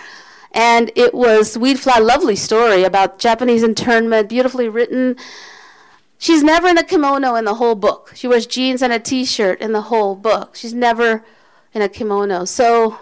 [0.52, 5.16] and it was Weedflower, lovely story about Japanese internment, beautifully written.
[6.18, 8.12] She's never in a kimono in the whole book.
[8.14, 10.56] She wears jeans and a t-shirt in the whole book.
[10.56, 11.24] She's never
[11.72, 12.44] in a kimono.
[12.44, 12.98] So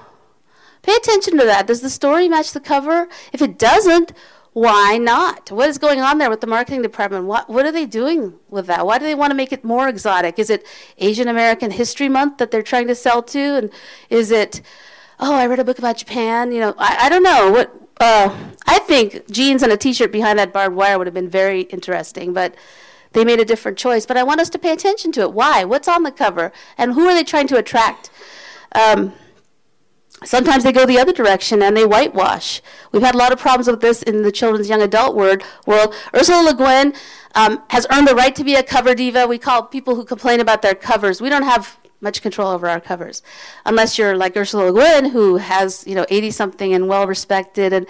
[0.89, 1.67] pay attention to that.
[1.67, 3.09] Does the story match the cover?
[3.33, 4.13] If it doesn't,
[4.53, 5.51] why not?
[5.53, 7.27] What is going on there with the marketing department?
[7.27, 8.87] What what are they doing with that?
[8.87, 10.39] Why do they want to make it more exotic?
[10.39, 10.67] Is it
[10.99, 13.39] Asian American History Month that they're trying to sell to?
[13.39, 13.71] And
[14.11, 14.63] is it
[15.21, 16.53] oh, I read a book about Japan.
[16.53, 17.75] You know, I, I don't know what.
[18.01, 18.33] Uh,
[18.67, 22.33] I think jeans and a T-shirt behind that barbed wire would have been very interesting,
[22.33, 22.55] but
[23.13, 24.07] they made a different choice.
[24.07, 25.33] But I want us to pay attention to it.
[25.33, 25.65] Why?
[25.65, 26.53] What's on the cover?
[26.77, 28.11] And who are they trying to attract?
[28.73, 29.15] Um,
[30.25, 32.61] sometimes they go the other direction and they whitewash.
[32.93, 35.95] We've had a lot of problems with this in the children's young adult word, world.
[36.15, 36.95] Ursula Le Guin
[37.35, 39.27] um, has earned the right to be a cover diva.
[39.27, 41.21] We call people who complain about their covers.
[41.21, 43.23] We don't have much control over our covers,
[43.67, 47.73] unless you're like Ursula Le Guin, who has you know 80 something and well respected,
[47.73, 47.87] and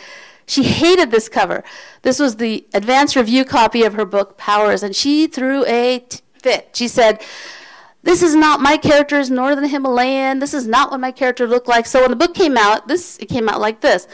[0.46, 1.62] she hated this cover.
[2.02, 6.20] This was the advanced review copy of her book Powers, and she threw a t-
[6.42, 6.70] fit.
[6.74, 7.22] She said.
[8.02, 10.38] This is not my character's Northern Himalayan.
[10.38, 11.86] This is not what my character looked like.
[11.86, 14.06] So when the book came out, this it came out like this.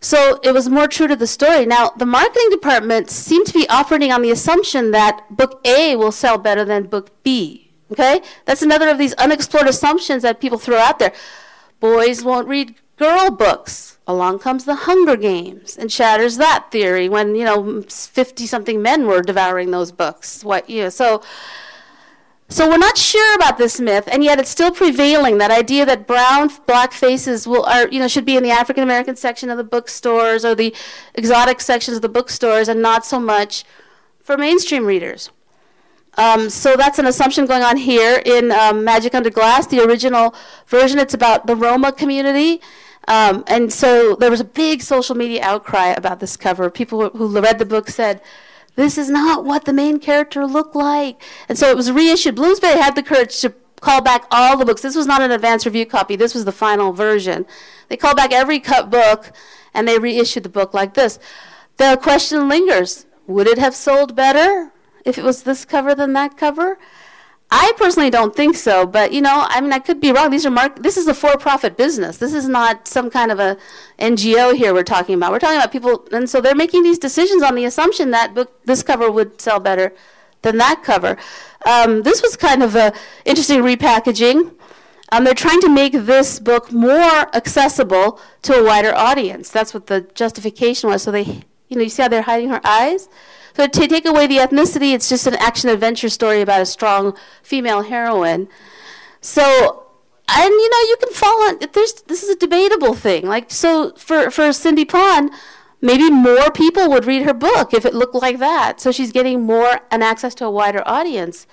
[0.00, 1.66] So it was more true to the story.
[1.66, 6.12] Now, the marketing department seemed to be operating on the assumption that book A will
[6.12, 7.70] sell better than book B.
[7.92, 8.22] Okay?
[8.46, 11.12] That's another of these unexplored assumptions that people throw out there.
[11.80, 13.98] Boys won't read girl books.
[14.06, 19.06] Along comes the Hunger Games and shatters that theory when, you know, 50 something men
[19.06, 20.42] were devouring those books.
[20.42, 21.22] What, you know, so
[22.52, 25.38] So we're not sure about this myth, and yet it's still prevailing.
[25.38, 28.82] That idea that brown, black faces will are you know should be in the African
[28.82, 30.74] American section of the bookstores or the
[31.14, 33.62] exotic sections of the bookstores, and not so much
[34.18, 35.30] for mainstream readers.
[36.18, 40.34] Um, so that's an assumption going on here in um, Magic Under Glass, the original
[40.66, 40.98] version.
[40.98, 42.60] It's about the Roma community.
[43.06, 46.68] Um, and so there was a big social media outcry about this cover.
[46.68, 48.20] People who read the book said,
[48.76, 51.20] this is not what the main character looked like.
[51.48, 52.36] And so it was reissued.
[52.36, 54.82] Bloomsbury had the courage to call back all the books.
[54.82, 57.46] This was not an advance review copy, this was the final version.
[57.88, 59.32] They called back every cut book
[59.74, 61.18] and they reissued the book like this.
[61.76, 64.72] The question lingers would it have sold better
[65.04, 66.78] if it was this cover than that cover?
[67.52, 70.30] I personally don't think so, but you know, I mean, I could be wrong.
[70.30, 70.82] These are mark.
[70.82, 72.18] This is a for-profit business.
[72.18, 73.56] This is not some kind of a
[73.98, 75.32] NGO here we're talking about.
[75.32, 78.64] We're talking about people, and so they're making these decisions on the assumption that book,
[78.66, 79.92] this cover would sell better
[80.42, 81.16] than that cover.
[81.66, 82.92] Um, this was kind of a
[83.24, 84.54] interesting repackaging.
[85.10, 89.50] Um, they're trying to make this book more accessible to a wider audience.
[89.50, 91.02] That's what the justification was.
[91.02, 93.08] So they, you know, you see how they're hiding her eyes.
[93.56, 97.16] So to take away the ethnicity, it's just an action adventure story about a strong
[97.42, 98.48] female heroine.
[99.20, 99.86] So,
[100.28, 101.58] and you know, you can fall on.
[101.72, 103.26] There's this is a debatable thing.
[103.26, 105.30] Like so, for for Cindy Pon,
[105.80, 108.80] maybe more people would read her book if it looked like that.
[108.80, 111.46] So she's getting more and access to a wider audience.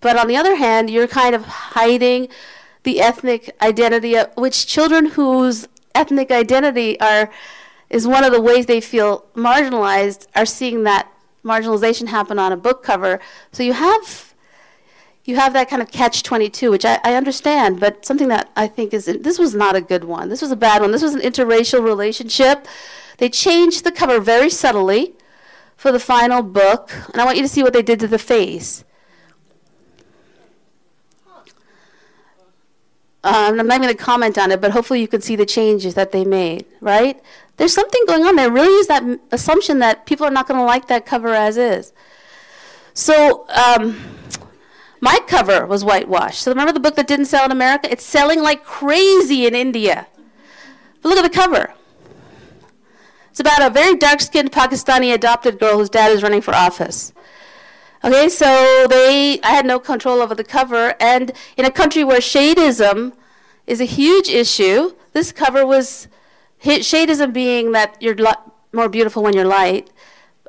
[0.00, 2.28] But on the other hand, you're kind of hiding
[2.82, 7.30] the ethnic identity of which children whose ethnic identity are
[7.90, 11.12] is one of the ways they feel marginalized are seeing that
[11.44, 13.20] marginalization happen on a book cover.
[13.52, 14.30] So you have
[15.24, 18.66] you have that kind of catch 22 which I, I, understand but something that i
[18.66, 20.28] think is this was not a good one.
[20.28, 20.90] This was a bad one.
[20.90, 22.66] This was an interracial relationship.
[23.18, 25.14] They changed the cover very subtly
[25.76, 28.18] for the final book and i want you to see what they did to the
[28.18, 28.84] face.
[33.22, 35.94] Um, i'm not going to comment on it but hopefully you can see the changes
[35.94, 37.20] that they made right
[37.60, 38.36] there's something going on.
[38.36, 41.58] There really is that assumption that people are not going to like that cover as
[41.58, 41.92] is.
[42.94, 44.00] So, um,
[45.02, 46.40] my cover was whitewashed.
[46.40, 47.92] So, remember the book that didn't sell in America?
[47.92, 50.06] It's selling like crazy in India.
[51.02, 51.74] But look at the cover.
[53.28, 57.12] It's about a very dark skinned Pakistani adopted girl whose dad is running for office.
[58.02, 62.20] Okay, so they, I had no control over the cover, and in a country where
[62.20, 63.12] shadeism
[63.66, 66.08] is a huge issue, this cover was
[66.62, 68.16] Shadeism being that you're
[68.72, 69.90] more beautiful when you're light.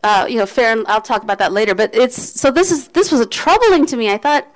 [0.04, 0.71] Uh, you know, fair.
[0.71, 1.76] And I'll talk about that later.
[1.76, 4.12] But it's so this is this was troubling to me.
[4.12, 4.47] I thought,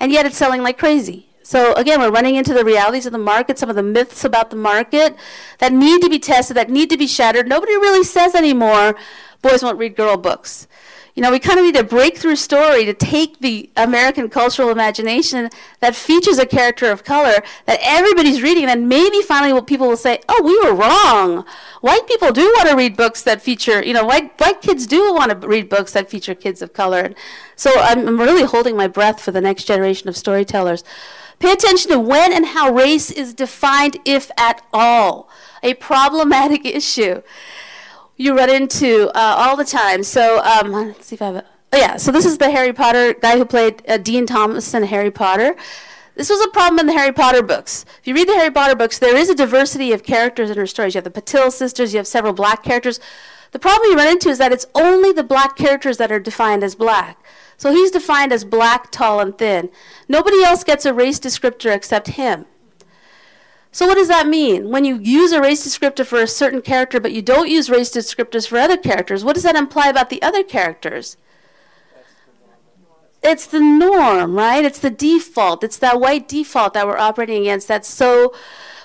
[0.00, 1.28] and yet it's selling like crazy.
[1.42, 4.48] So again, we're running into the realities of the market, some of the myths about
[4.48, 5.14] the market
[5.58, 7.46] that need to be tested, that need to be shattered.
[7.46, 8.96] Nobody really says anymore,
[9.42, 10.66] boys won't read girl books
[11.14, 15.48] you know, we kind of need a breakthrough story to take the American cultural imagination
[15.78, 20.18] that features a character of color that everybody's reading, and maybe finally people will say,
[20.28, 21.44] "Oh, we were wrong.
[21.82, 25.14] White people do want to read books that feature, you know, white white kids do
[25.14, 27.14] want to read books that feature kids of color."
[27.54, 30.82] So I'm, I'm really holding my breath for the next generation of storytellers.
[31.38, 35.28] Pay attention to when and how race is defined, if at all,
[35.62, 37.22] a problematic issue
[38.16, 40.02] you run into uh, all the time.
[40.02, 41.36] So um, let's see if I have.
[41.36, 44.72] A, oh yeah, so this is the Harry Potter guy who played uh, Dean Thomas
[44.74, 45.56] in Harry Potter.
[46.16, 47.84] This was a problem in the Harry Potter books.
[47.98, 50.66] If you read the Harry Potter books, there is a diversity of characters in her
[50.66, 50.94] stories.
[50.94, 53.00] You have the Patil sisters, you have several black characters.
[53.50, 56.62] The problem you run into is that it's only the black characters that are defined
[56.62, 57.24] as black.
[57.56, 59.70] So he's defined as black, tall, and thin.
[60.08, 62.46] Nobody else gets a race descriptor except him.
[63.74, 64.70] So what does that mean?
[64.70, 67.90] When you use a race descriptor for a certain character, but you don't use race
[67.90, 71.16] descriptors for other characters, what does that imply about the other characters?
[73.20, 74.64] It's the norm, right?
[74.64, 75.64] It's the default.
[75.64, 77.66] It's that white default that we're operating against.
[77.66, 78.32] That's so.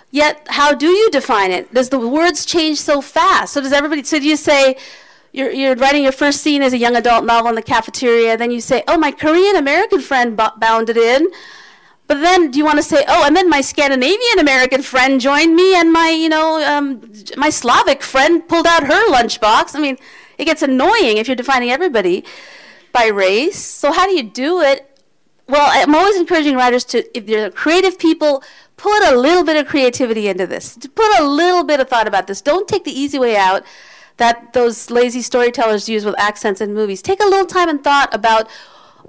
[0.09, 1.71] Yet, how do you define it?
[1.71, 3.53] Does the words change so fast?
[3.53, 4.03] So does everybody?
[4.03, 4.75] So do you say?
[5.31, 8.49] You're, you're writing your first scene as a young adult novel in the cafeteria, then
[8.49, 11.27] you say, "Oh, my Korean American friend bounded in."
[12.09, 15.55] But then, do you want to say, oh, and then my Scandinavian American friend joined
[15.55, 17.03] me, and my, you know, um,
[17.37, 19.75] my Slavic friend pulled out her lunchbox?
[19.75, 19.95] I mean,
[20.39, 22.25] it gets annoying if you're defining everybody
[22.91, 23.59] by race.
[23.59, 24.99] So how do you do it?
[25.47, 28.43] Well, I'm always encouraging writers to, if they're creative people,
[28.75, 30.77] put a little bit of creativity into this.
[30.77, 32.41] Put a little bit of thought about this.
[32.41, 33.63] Don't take the easy way out
[34.17, 37.03] that those lazy storytellers use with accents in movies.
[37.03, 38.49] Take a little time and thought about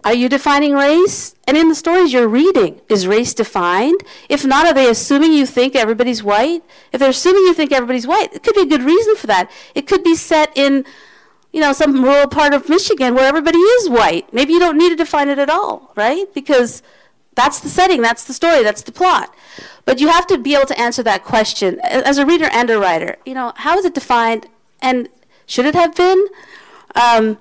[0.05, 1.35] are you defining race?
[1.47, 4.03] And in the stories you're reading, is race defined?
[4.29, 6.63] If not, are they assuming you think everybody's white?
[6.93, 9.51] If they're assuming you think everybody's white, it could be a good reason for that.
[9.75, 10.85] It could be set in,
[11.53, 14.33] you know, some rural part of Michigan where everybody is white.
[14.33, 16.33] Maybe you don't need to define it at all, right?
[16.33, 16.83] Because
[17.35, 19.35] that's the setting, that's the story, that's the plot.
[19.85, 22.79] But you have to be able to answer that question as a reader and a
[22.79, 23.17] writer.
[23.25, 24.47] You know, how is it defined,
[24.81, 25.09] and
[25.47, 26.27] should it have been?
[26.95, 27.39] Um,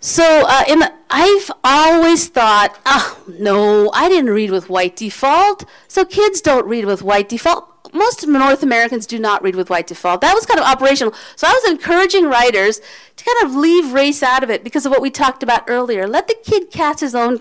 [0.00, 5.64] so uh, in the, I've always thought, oh no, I didn't read with white default.
[5.88, 7.64] So kids don't read with white default.
[7.92, 10.20] Most North Americans do not read with white default.
[10.20, 11.14] That was kind of operational.
[11.36, 12.80] So I was encouraging writers
[13.16, 16.06] to kind of leave race out of it because of what we talked about earlier.
[16.06, 17.40] Let the kid cast his own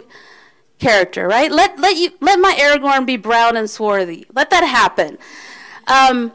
[0.80, 1.51] character, right?
[1.51, 4.26] Let let you let my Aragorn be brown and swarthy.
[4.34, 5.18] Let that happen.
[5.88, 6.34] Um,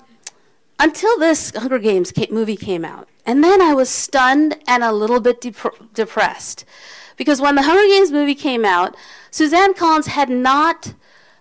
[0.79, 5.21] until this Hunger Games movie came out, and then I was stunned and a little
[5.21, 6.65] bit dep- depressed
[7.17, 8.97] because when the Hunger Games movie came out,
[9.31, 10.95] Suzanne Collins had not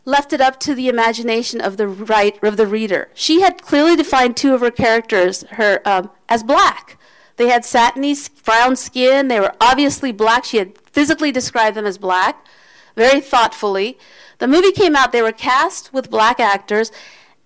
[0.05, 3.09] left it up to the imagination of the of the reader.
[3.13, 6.97] She had clearly defined two of her characters her um, as black.
[7.37, 8.15] They had satiny
[8.45, 9.27] brown skin.
[9.27, 10.43] They were obviously black.
[10.45, 12.45] She had physically described them as black,
[12.95, 13.97] very thoughtfully.
[14.39, 15.11] The movie came out.
[15.11, 16.91] They were cast with black actors,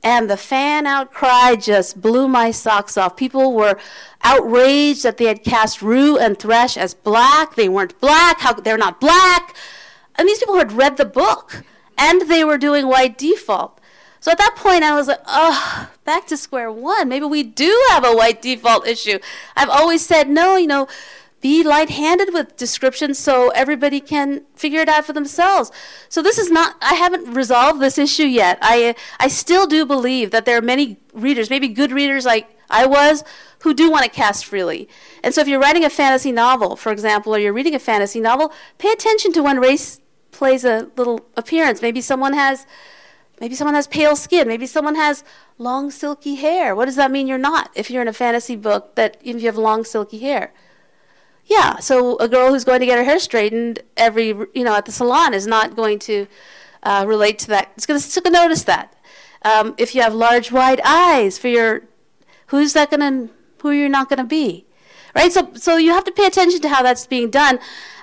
[0.06, 3.18] and the fan outcry just blew my socks off.
[3.18, 3.76] People were
[4.24, 7.56] outraged that they had cast Rue and Thresh as black.
[7.56, 8.40] They weren't black.
[8.42, 9.56] How they're not black?
[10.16, 11.64] And these people had read the book
[11.98, 13.82] and they were doing white default.
[14.20, 17.10] So at that point, I was like, oh, back to square one.
[17.10, 19.18] Maybe we do have a white default issue.
[19.56, 20.88] I've always said, no, you know,
[21.42, 25.72] be light handed with descriptions so everybody can figure it out for themselves.
[26.10, 28.58] So this is not, I haven't resolved this issue yet.
[28.62, 32.86] I, I still do believe that there are many readers, maybe good readers like I
[32.86, 33.24] was,
[33.60, 34.90] who do want to cast freely.
[35.24, 38.20] And so if you're writing a fantasy novel, for example, or you're reading a fantasy
[38.20, 40.00] novel, pay attention to when race
[40.32, 41.82] plays a little appearance.
[41.82, 42.66] Maybe someone has
[43.40, 45.24] maybe someone has pale skin, maybe someone has
[45.58, 46.76] long silky hair.
[46.76, 49.46] What does that mean you're not if you're in a fantasy book that if you
[49.48, 50.54] have long silky hair?
[51.46, 54.86] Yeah, so a girl who's going to get her hair straightened every you know at
[54.86, 56.28] the salon is not going to
[56.84, 57.72] uh, relate to that.
[57.76, 58.96] It's going to notice that.
[59.44, 61.84] Um, if you have large wide eyes for your
[62.48, 64.66] who's that going to who you're not going to be
[65.16, 67.60] right so so you have to pay attention to how that's being done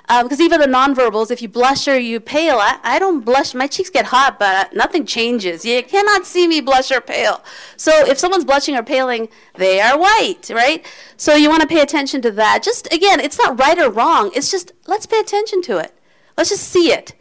[0.07, 3.53] because um, even the nonverbals, if you blush or you pale, I, I don't blush.
[3.53, 5.63] My cheeks get hot, but nothing changes.
[5.63, 7.41] You cannot see me blush or pale.
[7.77, 10.85] So if someone's blushing or paling, they are white, right?
[11.15, 12.63] So you want to pay attention to that.
[12.63, 14.31] Just again, it's not right or wrong.
[14.35, 15.93] It's just let's pay attention to it.
[16.37, 17.13] Let's just see it.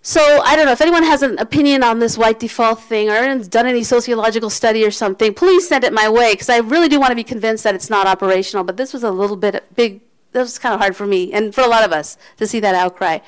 [0.00, 3.14] So I don't know if anyone has an opinion on this white default thing or
[3.14, 5.34] has done any sociological study or something.
[5.34, 7.90] Please send it my way because I really do want to be convinced that it's
[7.90, 8.64] not operational.
[8.64, 10.00] But this was a little bit big
[10.32, 12.60] that was kind of hard for me and for a lot of us to see
[12.60, 13.18] that outcry.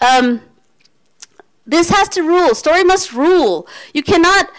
[0.00, 0.42] Um,
[1.66, 2.54] this has to rule.
[2.54, 3.66] Story must rule.
[3.92, 4.50] You cannot.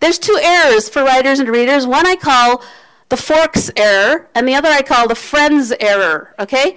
[0.00, 1.86] There's two errors for writers and readers.
[1.86, 2.62] One I call
[3.08, 6.34] the Forks error, and the other I call the Friends error.
[6.38, 6.76] Okay,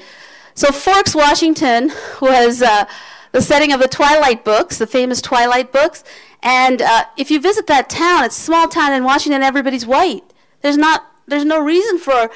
[0.53, 1.91] so Forks, Washington,
[2.21, 2.85] was uh,
[3.31, 6.03] the setting of the Twilight books, the famous Twilight books.
[6.41, 9.43] And uh, if you visit that town, it's a small town in Washington.
[9.43, 10.23] Everybody's white.
[10.61, 11.05] There's not.
[11.27, 12.29] There's no reason for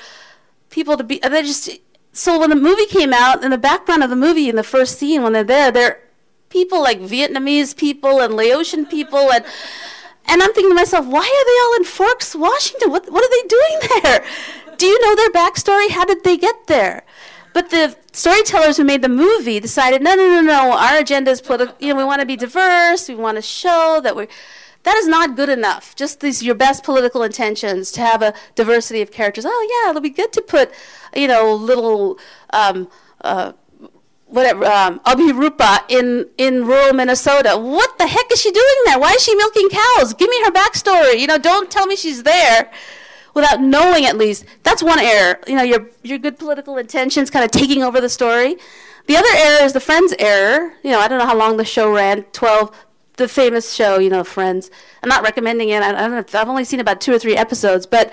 [0.70, 1.20] people to be.
[1.20, 1.70] They just
[2.12, 4.98] so when the movie came out, in the background of the movie, in the first
[4.98, 6.00] scene, when they're there, they're
[6.50, 9.46] people like Vietnamese people and Laotian people, and
[10.26, 12.92] and I'm thinking to myself, why are they all in Forks, Washington?
[12.92, 14.26] What what are they doing there?
[14.78, 15.90] Do you know their backstory?
[15.90, 17.04] How did they get there?
[17.54, 20.72] But the storytellers who made the movie decided, no, no, no, no.
[20.78, 21.76] Our agenda is political.
[21.80, 23.10] You know, we want to be diverse.
[23.10, 24.28] We want to show that we're
[24.84, 25.96] that is not good enough.
[25.96, 29.46] Just these your best political intentions to have a diversity of characters.
[29.48, 30.72] Oh yeah, it'll be good to put,
[31.16, 32.18] you know, little
[32.52, 32.88] um,
[33.22, 33.54] uh,
[34.28, 37.58] whatever um, Abhirupa in in rural Minnesota.
[37.58, 39.00] What the heck is she doing there?
[39.00, 40.14] Why is she milking cows?
[40.14, 41.20] Give me her backstory.
[41.20, 42.72] You know, don't tell me she's there
[43.34, 44.46] without knowing at least.
[44.64, 45.40] That's one error.
[45.46, 48.58] You know, your your good political intentions kind of taking over the story.
[49.08, 50.74] The other error is the Friends error.
[50.84, 52.86] You know, I don't know how long the show ran 12,
[53.20, 54.72] the famous show, you know, Friends.
[55.04, 55.84] I'm not recommending it.
[55.84, 58.12] I, I don't know, I've only seen about two or three episodes, but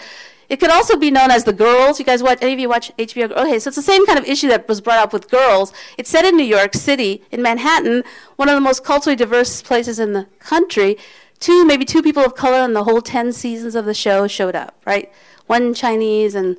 [0.49, 1.99] it could also be known as the girls.
[1.99, 2.39] You guys watch?
[2.41, 3.31] Any of you watch HBO?
[3.33, 5.73] Okay, so it's the same kind of issue that was brought up with girls.
[5.99, 8.05] It's set in New York City, in Manhattan,
[8.37, 10.99] one of the most culturally diverse places in the country.
[11.41, 14.55] Two, maybe two people of color in the whole ten seasons of the show showed
[14.55, 14.81] up.
[14.87, 15.11] Right,
[15.47, 16.57] one Chinese, and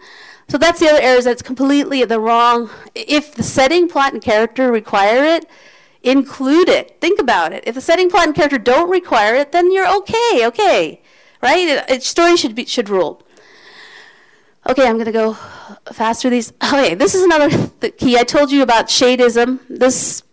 [0.50, 1.22] so that's the other area.
[1.22, 2.70] That's completely the wrong.
[2.94, 5.46] If the setting, plot, and character require it,
[6.10, 7.00] include it.
[7.02, 7.64] Think about it.
[7.68, 10.46] If the setting, plot, and character don't require it, then you're okay.
[10.46, 11.02] Okay,
[11.42, 11.84] right?
[11.90, 13.24] It, story should be should rule.
[14.70, 15.34] Okay, I'm going to go
[15.94, 16.54] fast through these.
[16.64, 18.18] Okay, this is another key.
[18.18, 19.60] I told you about shadeism.
[19.70, 20.24] This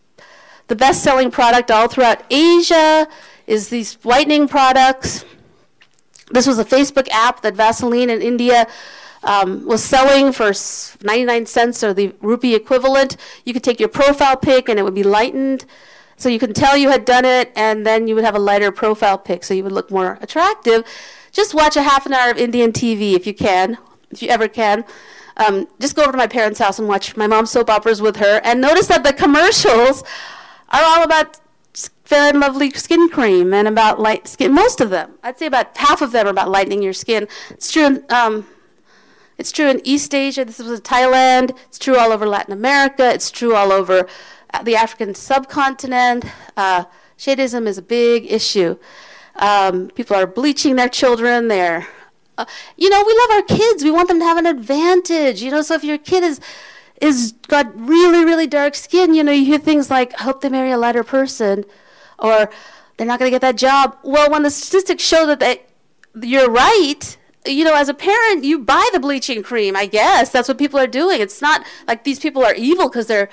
[0.66, 3.06] the best-selling product all throughout Asia
[3.46, 5.24] is these whitening products.
[6.30, 8.66] This was a Facebook app that Vaseline in India
[9.24, 10.52] um, was selling for
[11.04, 13.16] 99 cents or the rupee equivalent.
[13.44, 15.64] You could take your profile pic and it would be lightened.
[16.16, 18.70] So you can tell you had done it, and then you would have a lighter
[18.70, 20.84] profile pic, so you would look more attractive.
[21.32, 23.78] Just watch a half an hour of Indian TV if you can,
[24.12, 24.84] if you ever can.
[25.36, 28.16] Um, just go over to my parents' house and watch my mom's soap operas with
[28.16, 30.04] her, and notice that the commercials
[30.70, 31.40] are all about
[32.04, 34.52] fair and lovely skin cream and about light skin.
[34.52, 37.26] Most of them, I'd say about half of them, are about lightening your skin.
[37.50, 38.04] It's true.
[38.08, 38.46] Um,
[39.36, 40.44] it's true in East Asia.
[40.44, 41.56] This was Thailand.
[41.66, 43.12] It's true all over Latin America.
[43.12, 44.06] It's true all over
[44.52, 46.24] uh, the African subcontinent.
[46.56, 46.84] Uh,
[47.18, 48.76] shadeism is a big issue.
[49.36, 51.48] Um, people are bleaching their children.
[51.48, 51.86] They're,
[52.38, 52.44] uh,
[52.76, 53.82] you know, we love our kids.
[53.82, 55.42] We want them to have an advantage.
[55.42, 56.40] You know, so if your kid is
[57.00, 60.48] is got really really dark skin, you know, you hear things like, "I hope they
[60.48, 61.64] marry a lighter person,"
[62.20, 62.48] or
[62.96, 65.62] "They're not going to get that job." Well, when the statistics show that they,
[66.22, 67.16] you're right,
[67.46, 69.76] you know, as a parent, you buy the bleaching cream.
[69.76, 71.20] I guess that's what people are doing.
[71.20, 73.28] It's not like these people are evil because they're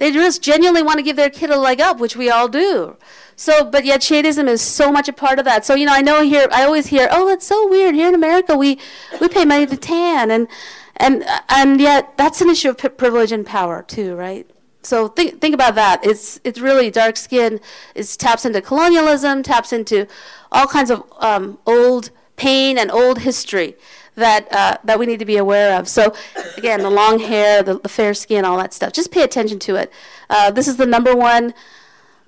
[0.00, 2.96] they just genuinely want to give their kid a leg up, which we all do.
[3.36, 5.66] So, but yet shadeism is so much a part of that.
[5.66, 7.94] So, you know, I know here, I always hear, oh, it's so weird.
[7.94, 8.78] Here in America, we,
[9.20, 10.30] we pay money to tan.
[10.30, 10.48] And,
[10.96, 14.50] and, and yet that's an issue of privilege and power too, right?
[14.82, 16.04] So think, think about that.
[16.04, 17.60] It's, it's really dark skin.
[17.94, 20.06] It taps into colonialism, taps into
[20.50, 22.10] all kinds of um, old
[22.40, 23.76] pain and old history
[24.14, 25.86] that uh, that we need to be aware of.
[25.88, 26.14] So
[26.56, 28.94] again, the long hair, the, the fair skin, all that stuff.
[28.94, 29.92] Just pay attention to it.
[30.30, 31.52] Uh, this is the number one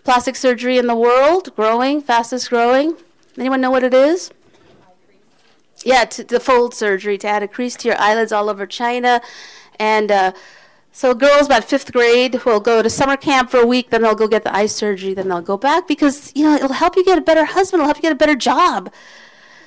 [0.04, 2.94] plastic surgery in the world, growing, fastest growing.
[3.38, 4.30] Anyone know what it is?
[5.82, 9.22] Yeah, to, the fold surgery to add a crease to your eyelids all over China,
[9.78, 10.32] and uh,
[10.92, 14.14] so girls about fifth grade will go to summer camp for a week, then they'll
[14.14, 17.04] go get the eye surgery, then they'll go back because you know it'll help you
[17.04, 18.92] get a better husband, it'll help you get a better job.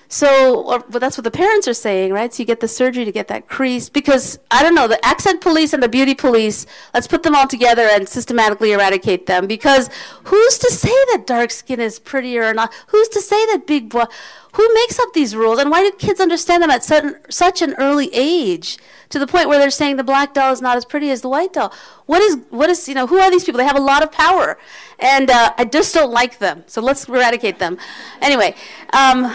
[0.08, 2.34] So, or, well, that's what the parents are saying, right?
[2.34, 5.42] So you get the surgery to get that crease because I don't know the accent
[5.42, 6.66] police and the beauty police.
[6.94, 9.90] Let's put them all together and systematically eradicate them because
[10.26, 12.74] who's to say that dark skin is prettier or not?
[12.88, 14.06] Who's to say that big boy?
[14.54, 17.74] Who makes up these rules and why do kids understand them at such, such an
[17.78, 18.78] early age?
[19.10, 21.30] To the point where they're saying the black doll is not as pretty as the
[21.30, 21.72] white doll.
[22.06, 23.60] What is what is you know who are these people?
[23.60, 24.58] They have a lot of power,
[25.00, 26.64] and uh, I just don't like them.
[26.66, 27.78] So let's eradicate them.
[28.20, 28.56] Anyway,
[28.94, 29.32] um,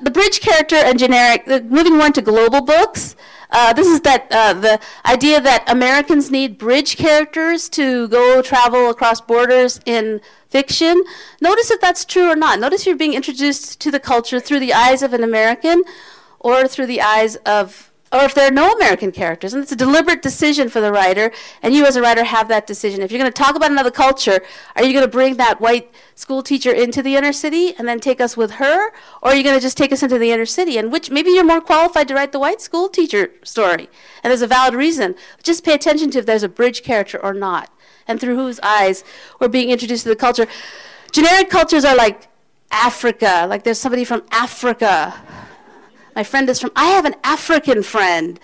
[0.00, 3.16] the bridge character and generic, uh, moving more into global books.
[3.50, 8.88] Uh, this is that uh, the idea that Americans need bridge characters to go travel
[8.88, 11.02] across borders in fiction.
[11.40, 12.60] Notice if that's true or not.
[12.60, 15.82] Notice you're being introduced to the culture through the eyes of an American
[16.38, 19.54] or through the eyes of or if there are no American characters.
[19.54, 21.32] And it's a deliberate decision for the writer,
[21.62, 23.00] and you as a writer have that decision.
[23.00, 24.42] If you're going to talk about another culture,
[24.76, 28.00] are you going to bring that white school teacher into the inner city and then
[28.00, 28.88] take us with her?
[29.22, 30.76] Or are you going to just take us into the inner city?
[30.76, 33.88] And which maybe you're more qualified to write the white school teacher story.
[34.22, 35.14] And there's a valid reason.
[35.42, 37.70] Just pay attention to if there's a bridge character or not,
[38.06, 39.04] and through whose eyes
[39.40, 40.46] we're being introduced to the culture.
[41.12, 42.28] Generic cultures are like
[42.70, 45.41] Africa, like there's somebody from Africa
[46.14, 48.38] my friend is from, I have an African friend.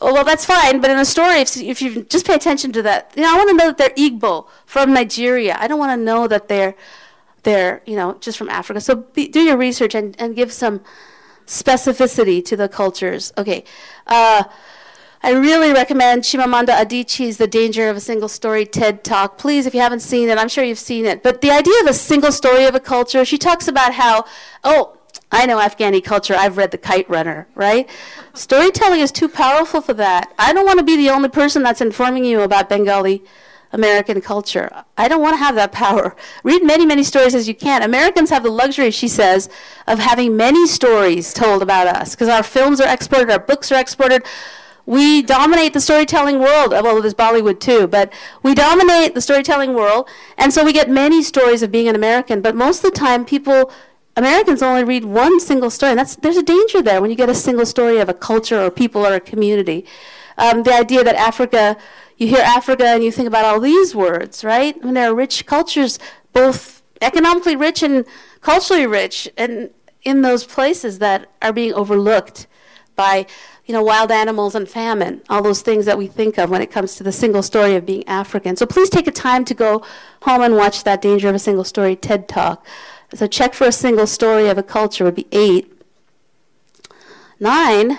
[0.00, 2.82] Oh, well, that's fine, but in a story, if, if you just pay attention to
[2.82, 5.56] that, you know, I want to know that they're Igbo from Nigeria.
[5.58, 6.74] I don't want to know that they're,
[7.44, 8.80] they're, you know, just from Africa.
[8.80, 10.80] So be, do your research and, and give some
[11.46, 13.32] specificity to the cultures.
[13.38, 13.64] Okay.
[14.06, 14.44] Uh,
[15.22, 19.38] I really recommend Chimamanda Adichie's The Danger of a Single Story TED Talk.
[19.38, 21.22] Please, if you haven't seen it, I'm sure you've seen it.
[21.22, 24.26] But the idea of a single story of a culture, she talks about how,
[24.64, 24.98] oh,
[25.34, 26.36] I know Afghani culture.
[26.36, 27.90] I've read The Kite Runner, right?
[28.34, 30.32] Storytelling is too powerful for that.
[30.38, 33.24] I don't want to be the only person that's informing you about Bengali
[33.72, 34.84] American culture.
[34.96, 36.14] I don't want to have that power.
[36.44, 37.82] Read many, many stories as you can.
[37.82, 39.50] Americans have the luxury, she says,
[39.88, 43.80] of having many stories told about us because our films are exported, our books are
[43.80, 44.22] exported.
[44.86, 46.72] We dominate the storytelling world.
[46.72, 48.12] Uh, well, there's Bollywood too, but
[48.44, 50.08] we dominate the storytelling world,
[50.38, 52.40] and so we get many stories of being an American.
[52.40, 53.72] But most of the time, people
[54.16, 57.28] Americans only read one single story, and that's, there's a danger there when you get
[57.28, 59.84] a single story of a culture or people or a community.
[60.38, 61.76] Um, the idea that Africa,
[62.16, 64.82] you hear Africa and you think about all these words, right?
[64.82, 65.98] Mean, there are rich cultures,
[66.32, 68.04] both economically rich and
[68.40, 69.70] culturally rich, and
[70.02, 72.46] in those places that are being overlooked
[72.94, 73.26] by
[73.66, 76.70] you know, wild animals and famine, all those things that we think of when it
[76.70, 78.56] comes to the single story of being African.
[78.56, 79.82] So please take a time to go
[80.22, 82.64] home and watch that Danger of a Single Story TED Talk.
[83.14, 85.70] So check for a single story of a culture would be eight.
[87.38, 87.98] Nine,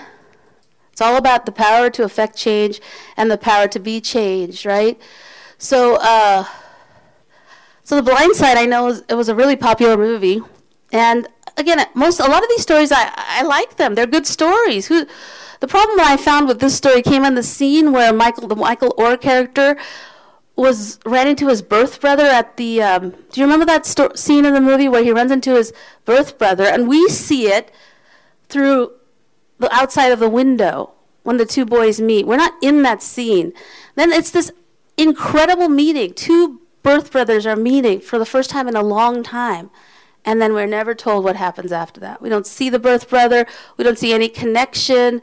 [0.92, 2.80] it's all about the power to affect change
[3.16, 5.00] and the power to be changed, right?
[5.58, 6.44] So, uh,
[7.84, 10.40] so the Blind Side, I know it was a really popular movie,
[10.92, 13.94] and again, most a lot of these stories, I I like them.
[13.94, 14.86] They're good stories.
[14.86, 15.06] Who,
[15.60, 18.94] the problem I found with this story came in the scene where Michael, the Michael
[18.98, 19.76] Oher character,
[20.56, 22.82] was ran into his birth brother at the.
[22.82, 25.72] Um, do you remember that sto- scene in the movie where he runs into his
[26.04, 27.70] birth brother, and we see it
[28.48, 28.92] through
[29.58, 30.92] the outside of the window
[31.22, 32.26] when the two boys meet.
[32.26, 33.52] We're not in that scene.
[33.96, 34.52] Then it's this
[34.96, 36.14] incredible meeting.
[36.14, 39.70] Two birth brothers are meeting for the first time in a long time.
[40.24, 42.20] And then we're never told what happens after that.
[42.20, 43.46] We don't see the birth brother.
[43.76, 45.20] We don't see any connection.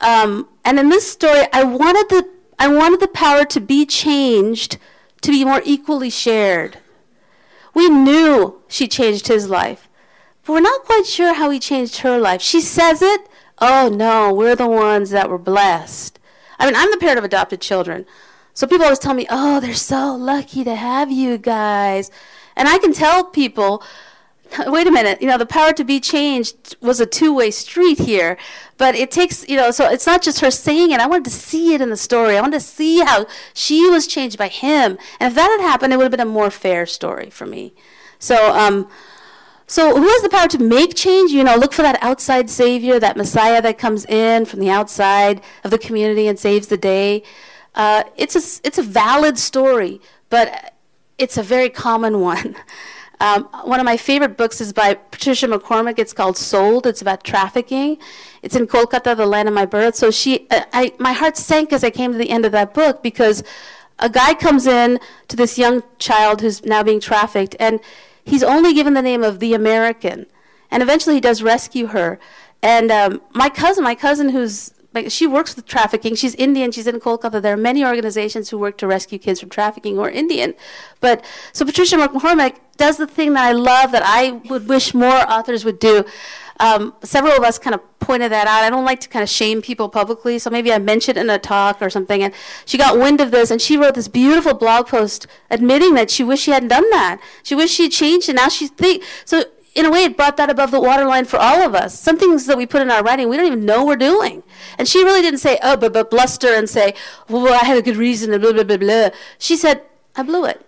[0.00, 2.28] Um, and in this story, I wanted the
[2.62, 4.78] I wanted the power to be changed
[5.22, 6.78] to be more equally shared.
[7.74, 9.88] We knew she changed his life,
[10.44, 12.40] but we're not quite sure how he changed her life.
[12.40, 13.28] She says it.
[13.58, 16.20] Oh no, we're the ones that were blessed.
[16.56, 18.06] I mean, I'm the parent of adopted children.
[18.54, 22.12] So people always tell me, oh, they're so lucky to have you guys.
[22.54, 23.82] And I can tell people,
[24.66, 27.98] wait a minute, you know, the power to be changed was a two way street
[27.98, 28.36] here.
[28.78, 31.00] But it takes, you know, so it's not just her saying it.
[31.00, 32.36] I wanted to see it in the story.
[32.36, 34.98] I wanted to see how she was changed by him.
[35.20, 37.74] And if that had happened, it would have been a more fair story for me.
[38.18, 38.88] So, um,
[39.66, 41.30] so who has the power to make change?
[41.30, 45.40] You know, look for that outside savior, that Messiah that comes in from the outside
[45.64, 47.22] of the community and saves the day.
[47.74, 50.74] Uh, it's a it's a valid story, but
[51.18, 52.56] it's a very common one.
[53.22, 56.00] Um, one of my favorite books is by Patricia McCormick.
[56.00, 56.88] It's called Sold.
[56.88, 57.98] It's about trafficking.
[58.42, 59.94] It's in Kolkata, the land of my birth.
[59.94, 62.74] So she, uh, I, my heart sank as I came to the end of that
[62.74, 63.44] book because
[64.00, 64.98] a guy comes in
[65.28, 67.78] to this young child who's now being trafficked, and
[68.24, 70.26] he's only given the name of the American,
[70.68, 72.18] and eventually he does rescue her.
[72.60, 76.14] And um, my cousin, my cousin who's like she works with trafficking.
[76.14, 76.72] She's Indian.
[76.72, 77.40] She's in Kolkata.
[77.40, 80.54] There are many organizations who work to rescue kids from trafficking who are Indian.
[81.00, 85.30] But so Patricia McCormick does the thing that I love that I would wish more
[85.30, 86.04] authors would do.
[86.60, 88.62] Um, several of us kind of pointed that out.
[88.62, 91.38] I don't like to kind of shame people publicly, so maybe I mentioned in a
[91.38, 92.22] talk or something.
[92.22, 92.32] And
[92.66, 96.22] she got wind of this, and she wrote this beautiful blog post admitting that she
[96.22, 97.20] wished she hadn't done that.
[97.42, 99.44] She wished she had changed, and now she's think so
[99.74, 101.98] in a way, it brought that above the waterline for all of us.
[101.98, 104.42] Some things that we put in our writing, we don't even know we're doing.
[104.78, 106.94] And she really didn't say, oh, but, but bluster and say,
[107.28, 109.10] well, I had a good reason, and blah, blah, blah, blah.
[109.38, 109.82] She said,
[110.14, 110.64] I blew it.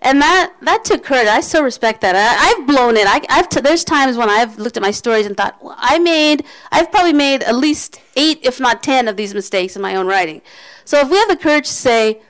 [0.00, 1.26] And that, that took courage.
[1.26, 2.14] I so respect that.
[2.14, 3.06] I, have blown it.
[3.06, 5.98] I, have t- there's times when I've looked at my stories and thought, well, I
[5.98, 9.96] made, I've probably made at least eight, if not ten, of these mistakes in my
[9.96, 10.40] own writing.
[10.84, 12.22] So if we have the courage to say,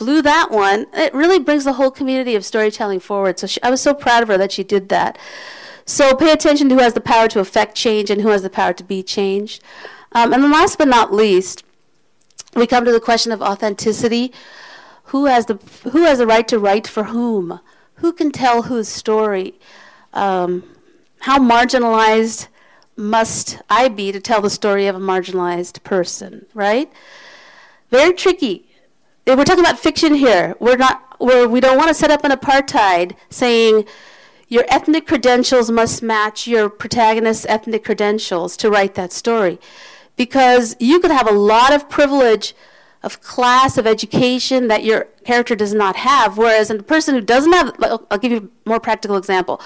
[0.00, 3.38] blew that one, it really brings the whole community of storytelling forward.
[3.38, 5.18] So she, I was so proud of her that she did that.
[5.84, 8.48] So pay attention to who has the power to affect change and who has the
[8.48, 9.62] power to be changed.
[10.12, 11.64] Um, and then last but not least,
[12.56, 14.32] we come to the question of authenticity.
[15.04, 15.56] Who has the
[15.90, 17.60] who has the right to write for whom?
[17.96, 19.60] Who can tell whose story?
[20.14, 20.64] Um,
[21.20, 22.48] how marginalized
[22.96, 26.46] must I be to tell the story of a marginalized person?
[26.54, 26.90] Right?
[27.90, 28.69] Very tricky
[29.36, 30.56] we're talking about fiction here.
[30.60, 31.16] We're not.
[31.20, 33.84] We're, we don't want to set up an apartheid saying
[34.48, 39.60] your ethnic credentials must match your protagonist's ethnic credentials to write that story,
[40.16, 42.54] because you could have a lot of privilege
[43.02, 47.52] of class of education that your character does not have whereas a person who doesn't
[47.52, 47.74] have
[48.10, 49.60] i'll give you a more practical example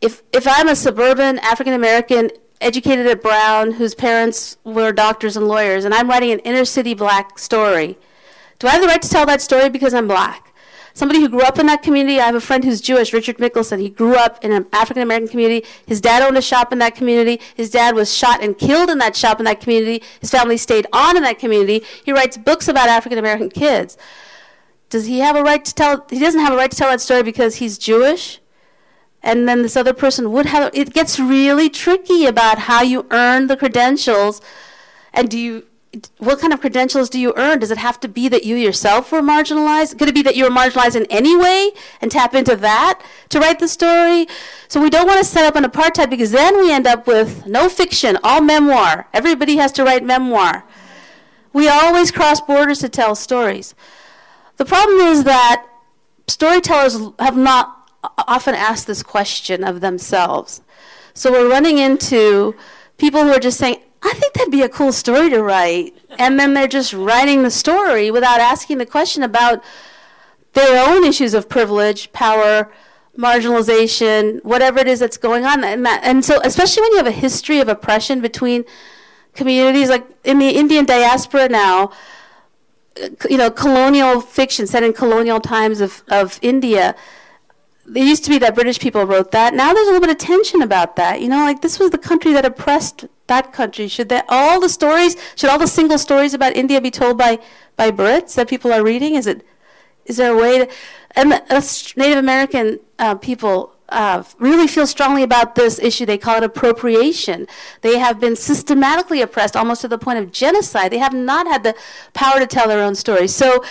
[0.00, 5.46] if if i'm a suburban african american educated at brown whose parents were doctors and
[5.46, 7.96] lawyers and i'm writing an inner city black story
[8.60, 10.54] do I have the right to tell that story because I'm black?
[10.92, 13.80] Somebody who grew up in that community, I have a friend who's Jewish, Richard Michelson.
[13.80, 15.66] He grew up in an African American community.
[15.86, 17.40] His dad owned a shop in that community.
[17.54, 20.02] His dad was shot and killed in that shop in that community.
[20.20, 21.82] His family stayed on in that community.
[22.04, 23.96] He writes books about African American kids.
[24.90, 26.04] Does he have a right to tell?
[26.10, 28.40] He doesn't have a right to tell that story because he's Jewish?
[29.22, 33.48] and then this other person would have it gets really tricky about how you earn
[33.48, 34.40] the credentials
[35.12, 35.66] and do you
[36.18, 37.58] what kind of credentials do you earn?
[37.58, 39.98] Does it have to be that you yourself were marginalized?
[39.98, 43.40] Could it be that you were marginalized in any way and tap into that to
[43.40, 44.28] write the story?
[44.68, 47.44] So we don't want to set up an apartheid because then we end up with
[47.46, 49.08] no fiction, all memoir.
[49.12, 50.64] Everybody has to write memoir.
[51.52, 53.74] We always cross borders to tell stories.
[54.58, 55.66] The problem is that
[56.28, 57.90] storytellers have not
[58.28, 60.62] often asked this question of themselves.
[61.14, 62.54] So we're running into
[62.96, 65.94] people who are just saying, I think that'd be a cool story to write.
[66.18, 69.62] And then they're just writing the story without asking the question about
[70.54, 72.72] their own issues of privilege, power,
[73.16, 75.62] marginalization, whatever it is that's going on.
[75.62, 78.64] And, that, and so, especially when you have a history of oppression between
[79.34, 81.92] communities, like in the Indian diaspora now,
[83.02, 86.96] uh, you know, colonial fiction set in colonial times of, of India.
[87.94, 89.52] It used to be that British people wrote that.
[89.54, 91.20] Now there's a little bit of tension about that.
[91.20, 93.88] You know, like this was the country that oppressed that country?
[93.88, 95.16] Should that all the stories?
[95.36, 97.38] Should all the single stories about India be told by
[97.76, 99.14] by Brits that people are reading?
[99.14, 99.46] Is it?
[100.04, 100.68] Is there a way to?
[101.12, 101.30] And
[101.96, 106.06] Native American uh, people uh, really feel strongly about this issue.
[106.06, 107.46] They call it appropriation.
[107.80, 110.92] They have been systematically oppressed, almost to the point of genocide.
[110.92, 111.74] They have not had the
[112.14, 113.34] power to tell their own stories.
[113.34, 113.64] So,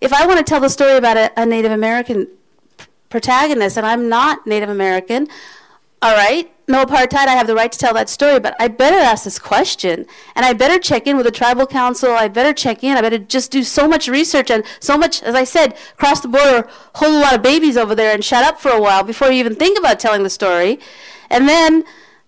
[0.00, 2.28] if I want to tell the story about a, a Native American
[3.08, 5.28] protagonist, and I'm not Native American,
[6.04, 8.98] all right, no apartheid, I have the right to tell that story, but I better
[8.98, 10.04] ask this question.
[10.34, 12.10] And I better check in with the tribal council.
[12.10, 12.98] I better check in.
[12.98, 16.28] I better just do so much research and so much, as I said, cross the
[16.28, 19.28] border, hold a lot of babies over there and shut up for a while before
[19.28, 20.78] you even think about telling the story.
[21.30, 21.84] And then,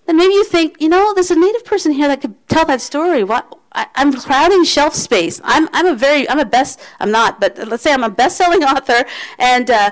[0.07, 2.81] then maybe you think, you know, there's a native person here that could tell that
[2.81, 3.24] story.
[3.24, 3.59] What?
[3.72, 5.39] I, am crowding shelf space.
[5.45, 8.64] I'm, I'm a very, I'm a best, I'm not, but let's say I'm a best-selling
[8.64, 9.05] author,
[9.39, 9.91] and uh,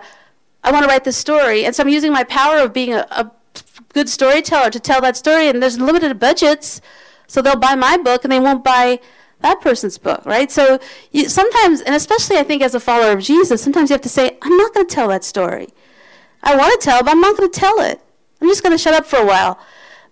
[0.62, 1.66] I want to write this story.
[1.66, 3.30] And so I'm using my power of being a, a
[3.94, 6.80] good storyteller to tell that story, and there's limited budgets,
[7.26, 9.00] so they'll buy my book and they won't buy
[9.40, 10.50] that person's book, right?
[10.50, 10.78] So
[11.12, 14.08] you, sometimes, and especially I think as a follower of Jesus, sometimes you have to
[14.08, 15.68] say, I'm not going to tell that story.
[16.42, 18.00] I want to tell, but I'm not going to tell it.
[18.40, 19.58] I'm just going to shut up for a while.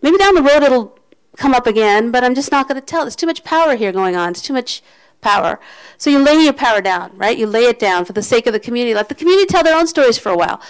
[0.01, 0.99] Maybe down the road it'll
[1.37, 3.03] come up again, but I'm just not going to tell.
[3.03, 4.31] There's too much power here going on.
[4.31, 4.83] It's too much
[5.21, 5.61] power.
[5.99, 7.37] So you lay your power down, right?
[7.37, 8.95] You lay it down for the sake of the community.
[8.95, 10.61] Let the community tell their own stories for a while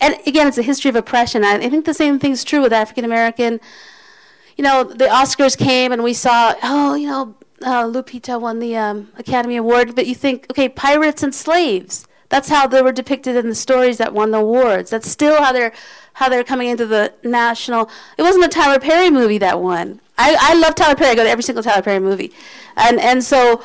[0.00, 1.44] and again, it's a history of oppression.
[1.44, 3.60] I think the same thing is true with African American.
[4.56, 8.76] You know, the Oscars came and we saw, oh, you know, uh, Lupita won the
[8.76, 12.06] um, Academy Award, but you think, okay, pirates and slaves.
[12.28, 14.90] That's how they were depicted in the stories that won the awards.
[14.90, 15.72] That's still how they're
[16.14, 17.90] how they're coming into the national.
[18.16, 20.00] It wasn't a Tyler Perry movie that won.
[20.18, 21.10] I, I love Tyler Perry.
[21.10, 22.32] I go to every single Tyler Perry movie,
[22.76, 23.62] and and so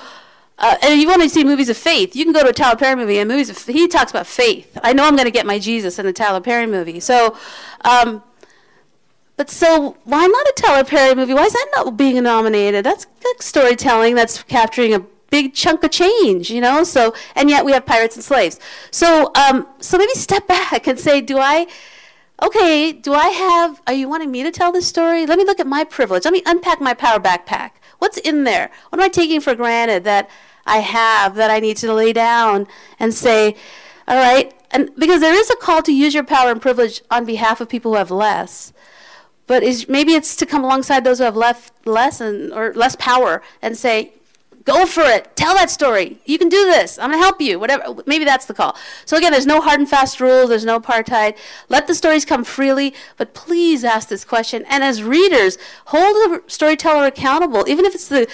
[0.61, 2.53] uh, and if you want to see movies of faith, you can go to a
[2.53, 3.49] Tyler Perry movie and movies.
[3.49, 4.77] Of, he talks about faith.
[4.83, 6.99] I know I'm going to get my Jesus in the Tyler Perry movie.
[6.99, 7.35] So,
[7.83, 8.21] um,
[9.37, 11.33] but so why not a Tyler Perry movie?
[11.33, 12.85] Why is that not being nominated?
[12.85, 13.07] That's
[13.39, 14.13] storytelling.
[14.13, 14.99] That's capturing a
[15.31, 16.83] big chunk of change, you know.
[16.83, 18.59] So and yet we have pirates and slaves.
[18.91, 21.65] So um, so maybe step back and say, do I?
[22.43, 23.81] Okay, do I have?
[23.87, 25.25] Are you wanting me to tell this story?
[25.25, 26.23] Let me look at my privilege.
[26.23, 27.71] Let me unpack my power backpack.
[27.97, 28.69] What's in there?
[28.89, 30.29] What am I taking for granted that?
[30.65, 32.67] I have that I need to lay down
[32.99, 33.55] and say,
[34.07, 37.25] all right, and because there is a call to use your power and privilege on
[37.25, 38.73] behalf of people who have less.
[39.47, 42.95] But is maybe it's to come alongside those who have left less and or less
[42.97, 44.13] power and say,
[44.63, 45.35] go for it.
[45.35, 46.19] Tell that story.
[46.25, 46.97] You can do this.
[46.99, 47.59] I'm going to help you.
[47.59, 48.01] Whatever.
[48.05, 48.77] Maybe that's the call.
[49.05, 50.49] So again, there's no hard and fast rules.
[50.49, 51.37] There's no apartheid.
[51.69, 54.63] Let the stories come freely, but please ask this question.
[54.69, 58.27] And as readers, hold the storyteller accountable, even if it's the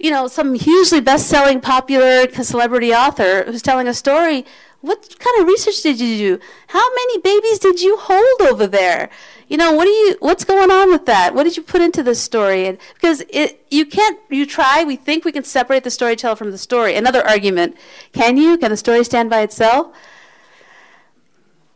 [0.00, 4.46] you know, some hugely best-selling, popular celebrity author who's telling a story.
[4.80, 6.44] What kind of research did you do?
[6.68, 9.10] How many babies did you hold over there?
[9.46, 10.16] You know, what do you?
[10.20, 11.34] What's going on with that?
[11.34, 12.66] What did you put into this story?
[12.66, 14.18] And because it, you can't.
[14.30, 14.84] You try.
[14.84, 16.94] We think we can separate the storyteller from the story.
[16.94, 17.76] Another argument:
[18.12, 18.56] Can you?
[18.56, 19.88] Can the story stand by itself?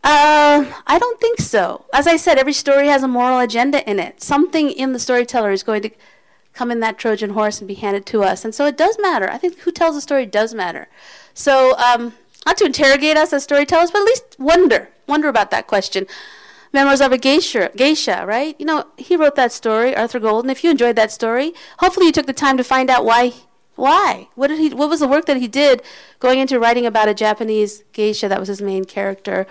[0.02, 1.86] Uh, I don't think so.
[1.92, 4.22] As I said, every story has a moral agenda in it.
[4.22, 5.90] Something in the storyteller is going to
[6.54, 8.44] come in that Trojan horse and be handed to us.
[8.44, 9.28] And so it does matter.
[9.30, 10.88] I think who tells the story does matter.
[11.34, 12.14] So, um,
[12.46, 16.06] not to interrogate us as storytellers, but at least wonder, wonder about that question.
[16.72, 18.56] Memoirs of a Geisha, Geisha, right?
[18.58, 20.50] You know, he wrote that story, Arthur Golden.
[20.50, 23.32] If you enjoyed that story, hopefully you took the time to find out why.
[23.76, 24.28] Why?
[24.34, 24.72] What did he?
[24.72, 25.82] What was the work that he did
[26.20, 29.46] going into writing about a Japanese geisha that was his main character?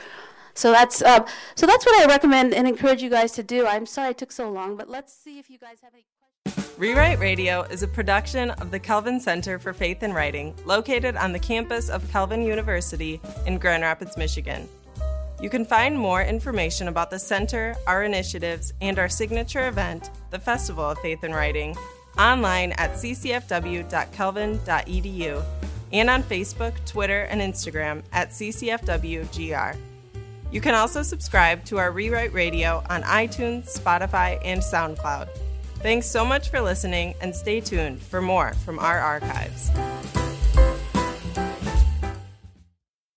[0.54, 1.26] So that's uh,
[1.56, 3.68] so that's what I recommend and encourage you guys to do.
[3.68, 6.06] I'm sorry it took so long, but let's see if you guys have any.
[6.84, 11.32] Rewrite Radio is a production of the Calvin Center for Faith and Writing, located on
[11.32, 14.68] the campus of Calvin University in Grand Rapids, Michigan.
[15.40, 20.40] You can find more information about the center, our initiatives, and our signature event, the
[20.40, 21.78] Festival of Faith and Writing,
[22.20, 25.46] online at ccfw.calvin.edu
[25.94, 29.78] and on Facebook, Twitter, and Instagram at ccfwgr.
[30.52, 35.30] You can also subscribe to our Rewrite Radio on iTunes, Spotify, and SoundCloud.
[35.84, 39.70] Thanks so much for listening and stay tuned for more from our archives.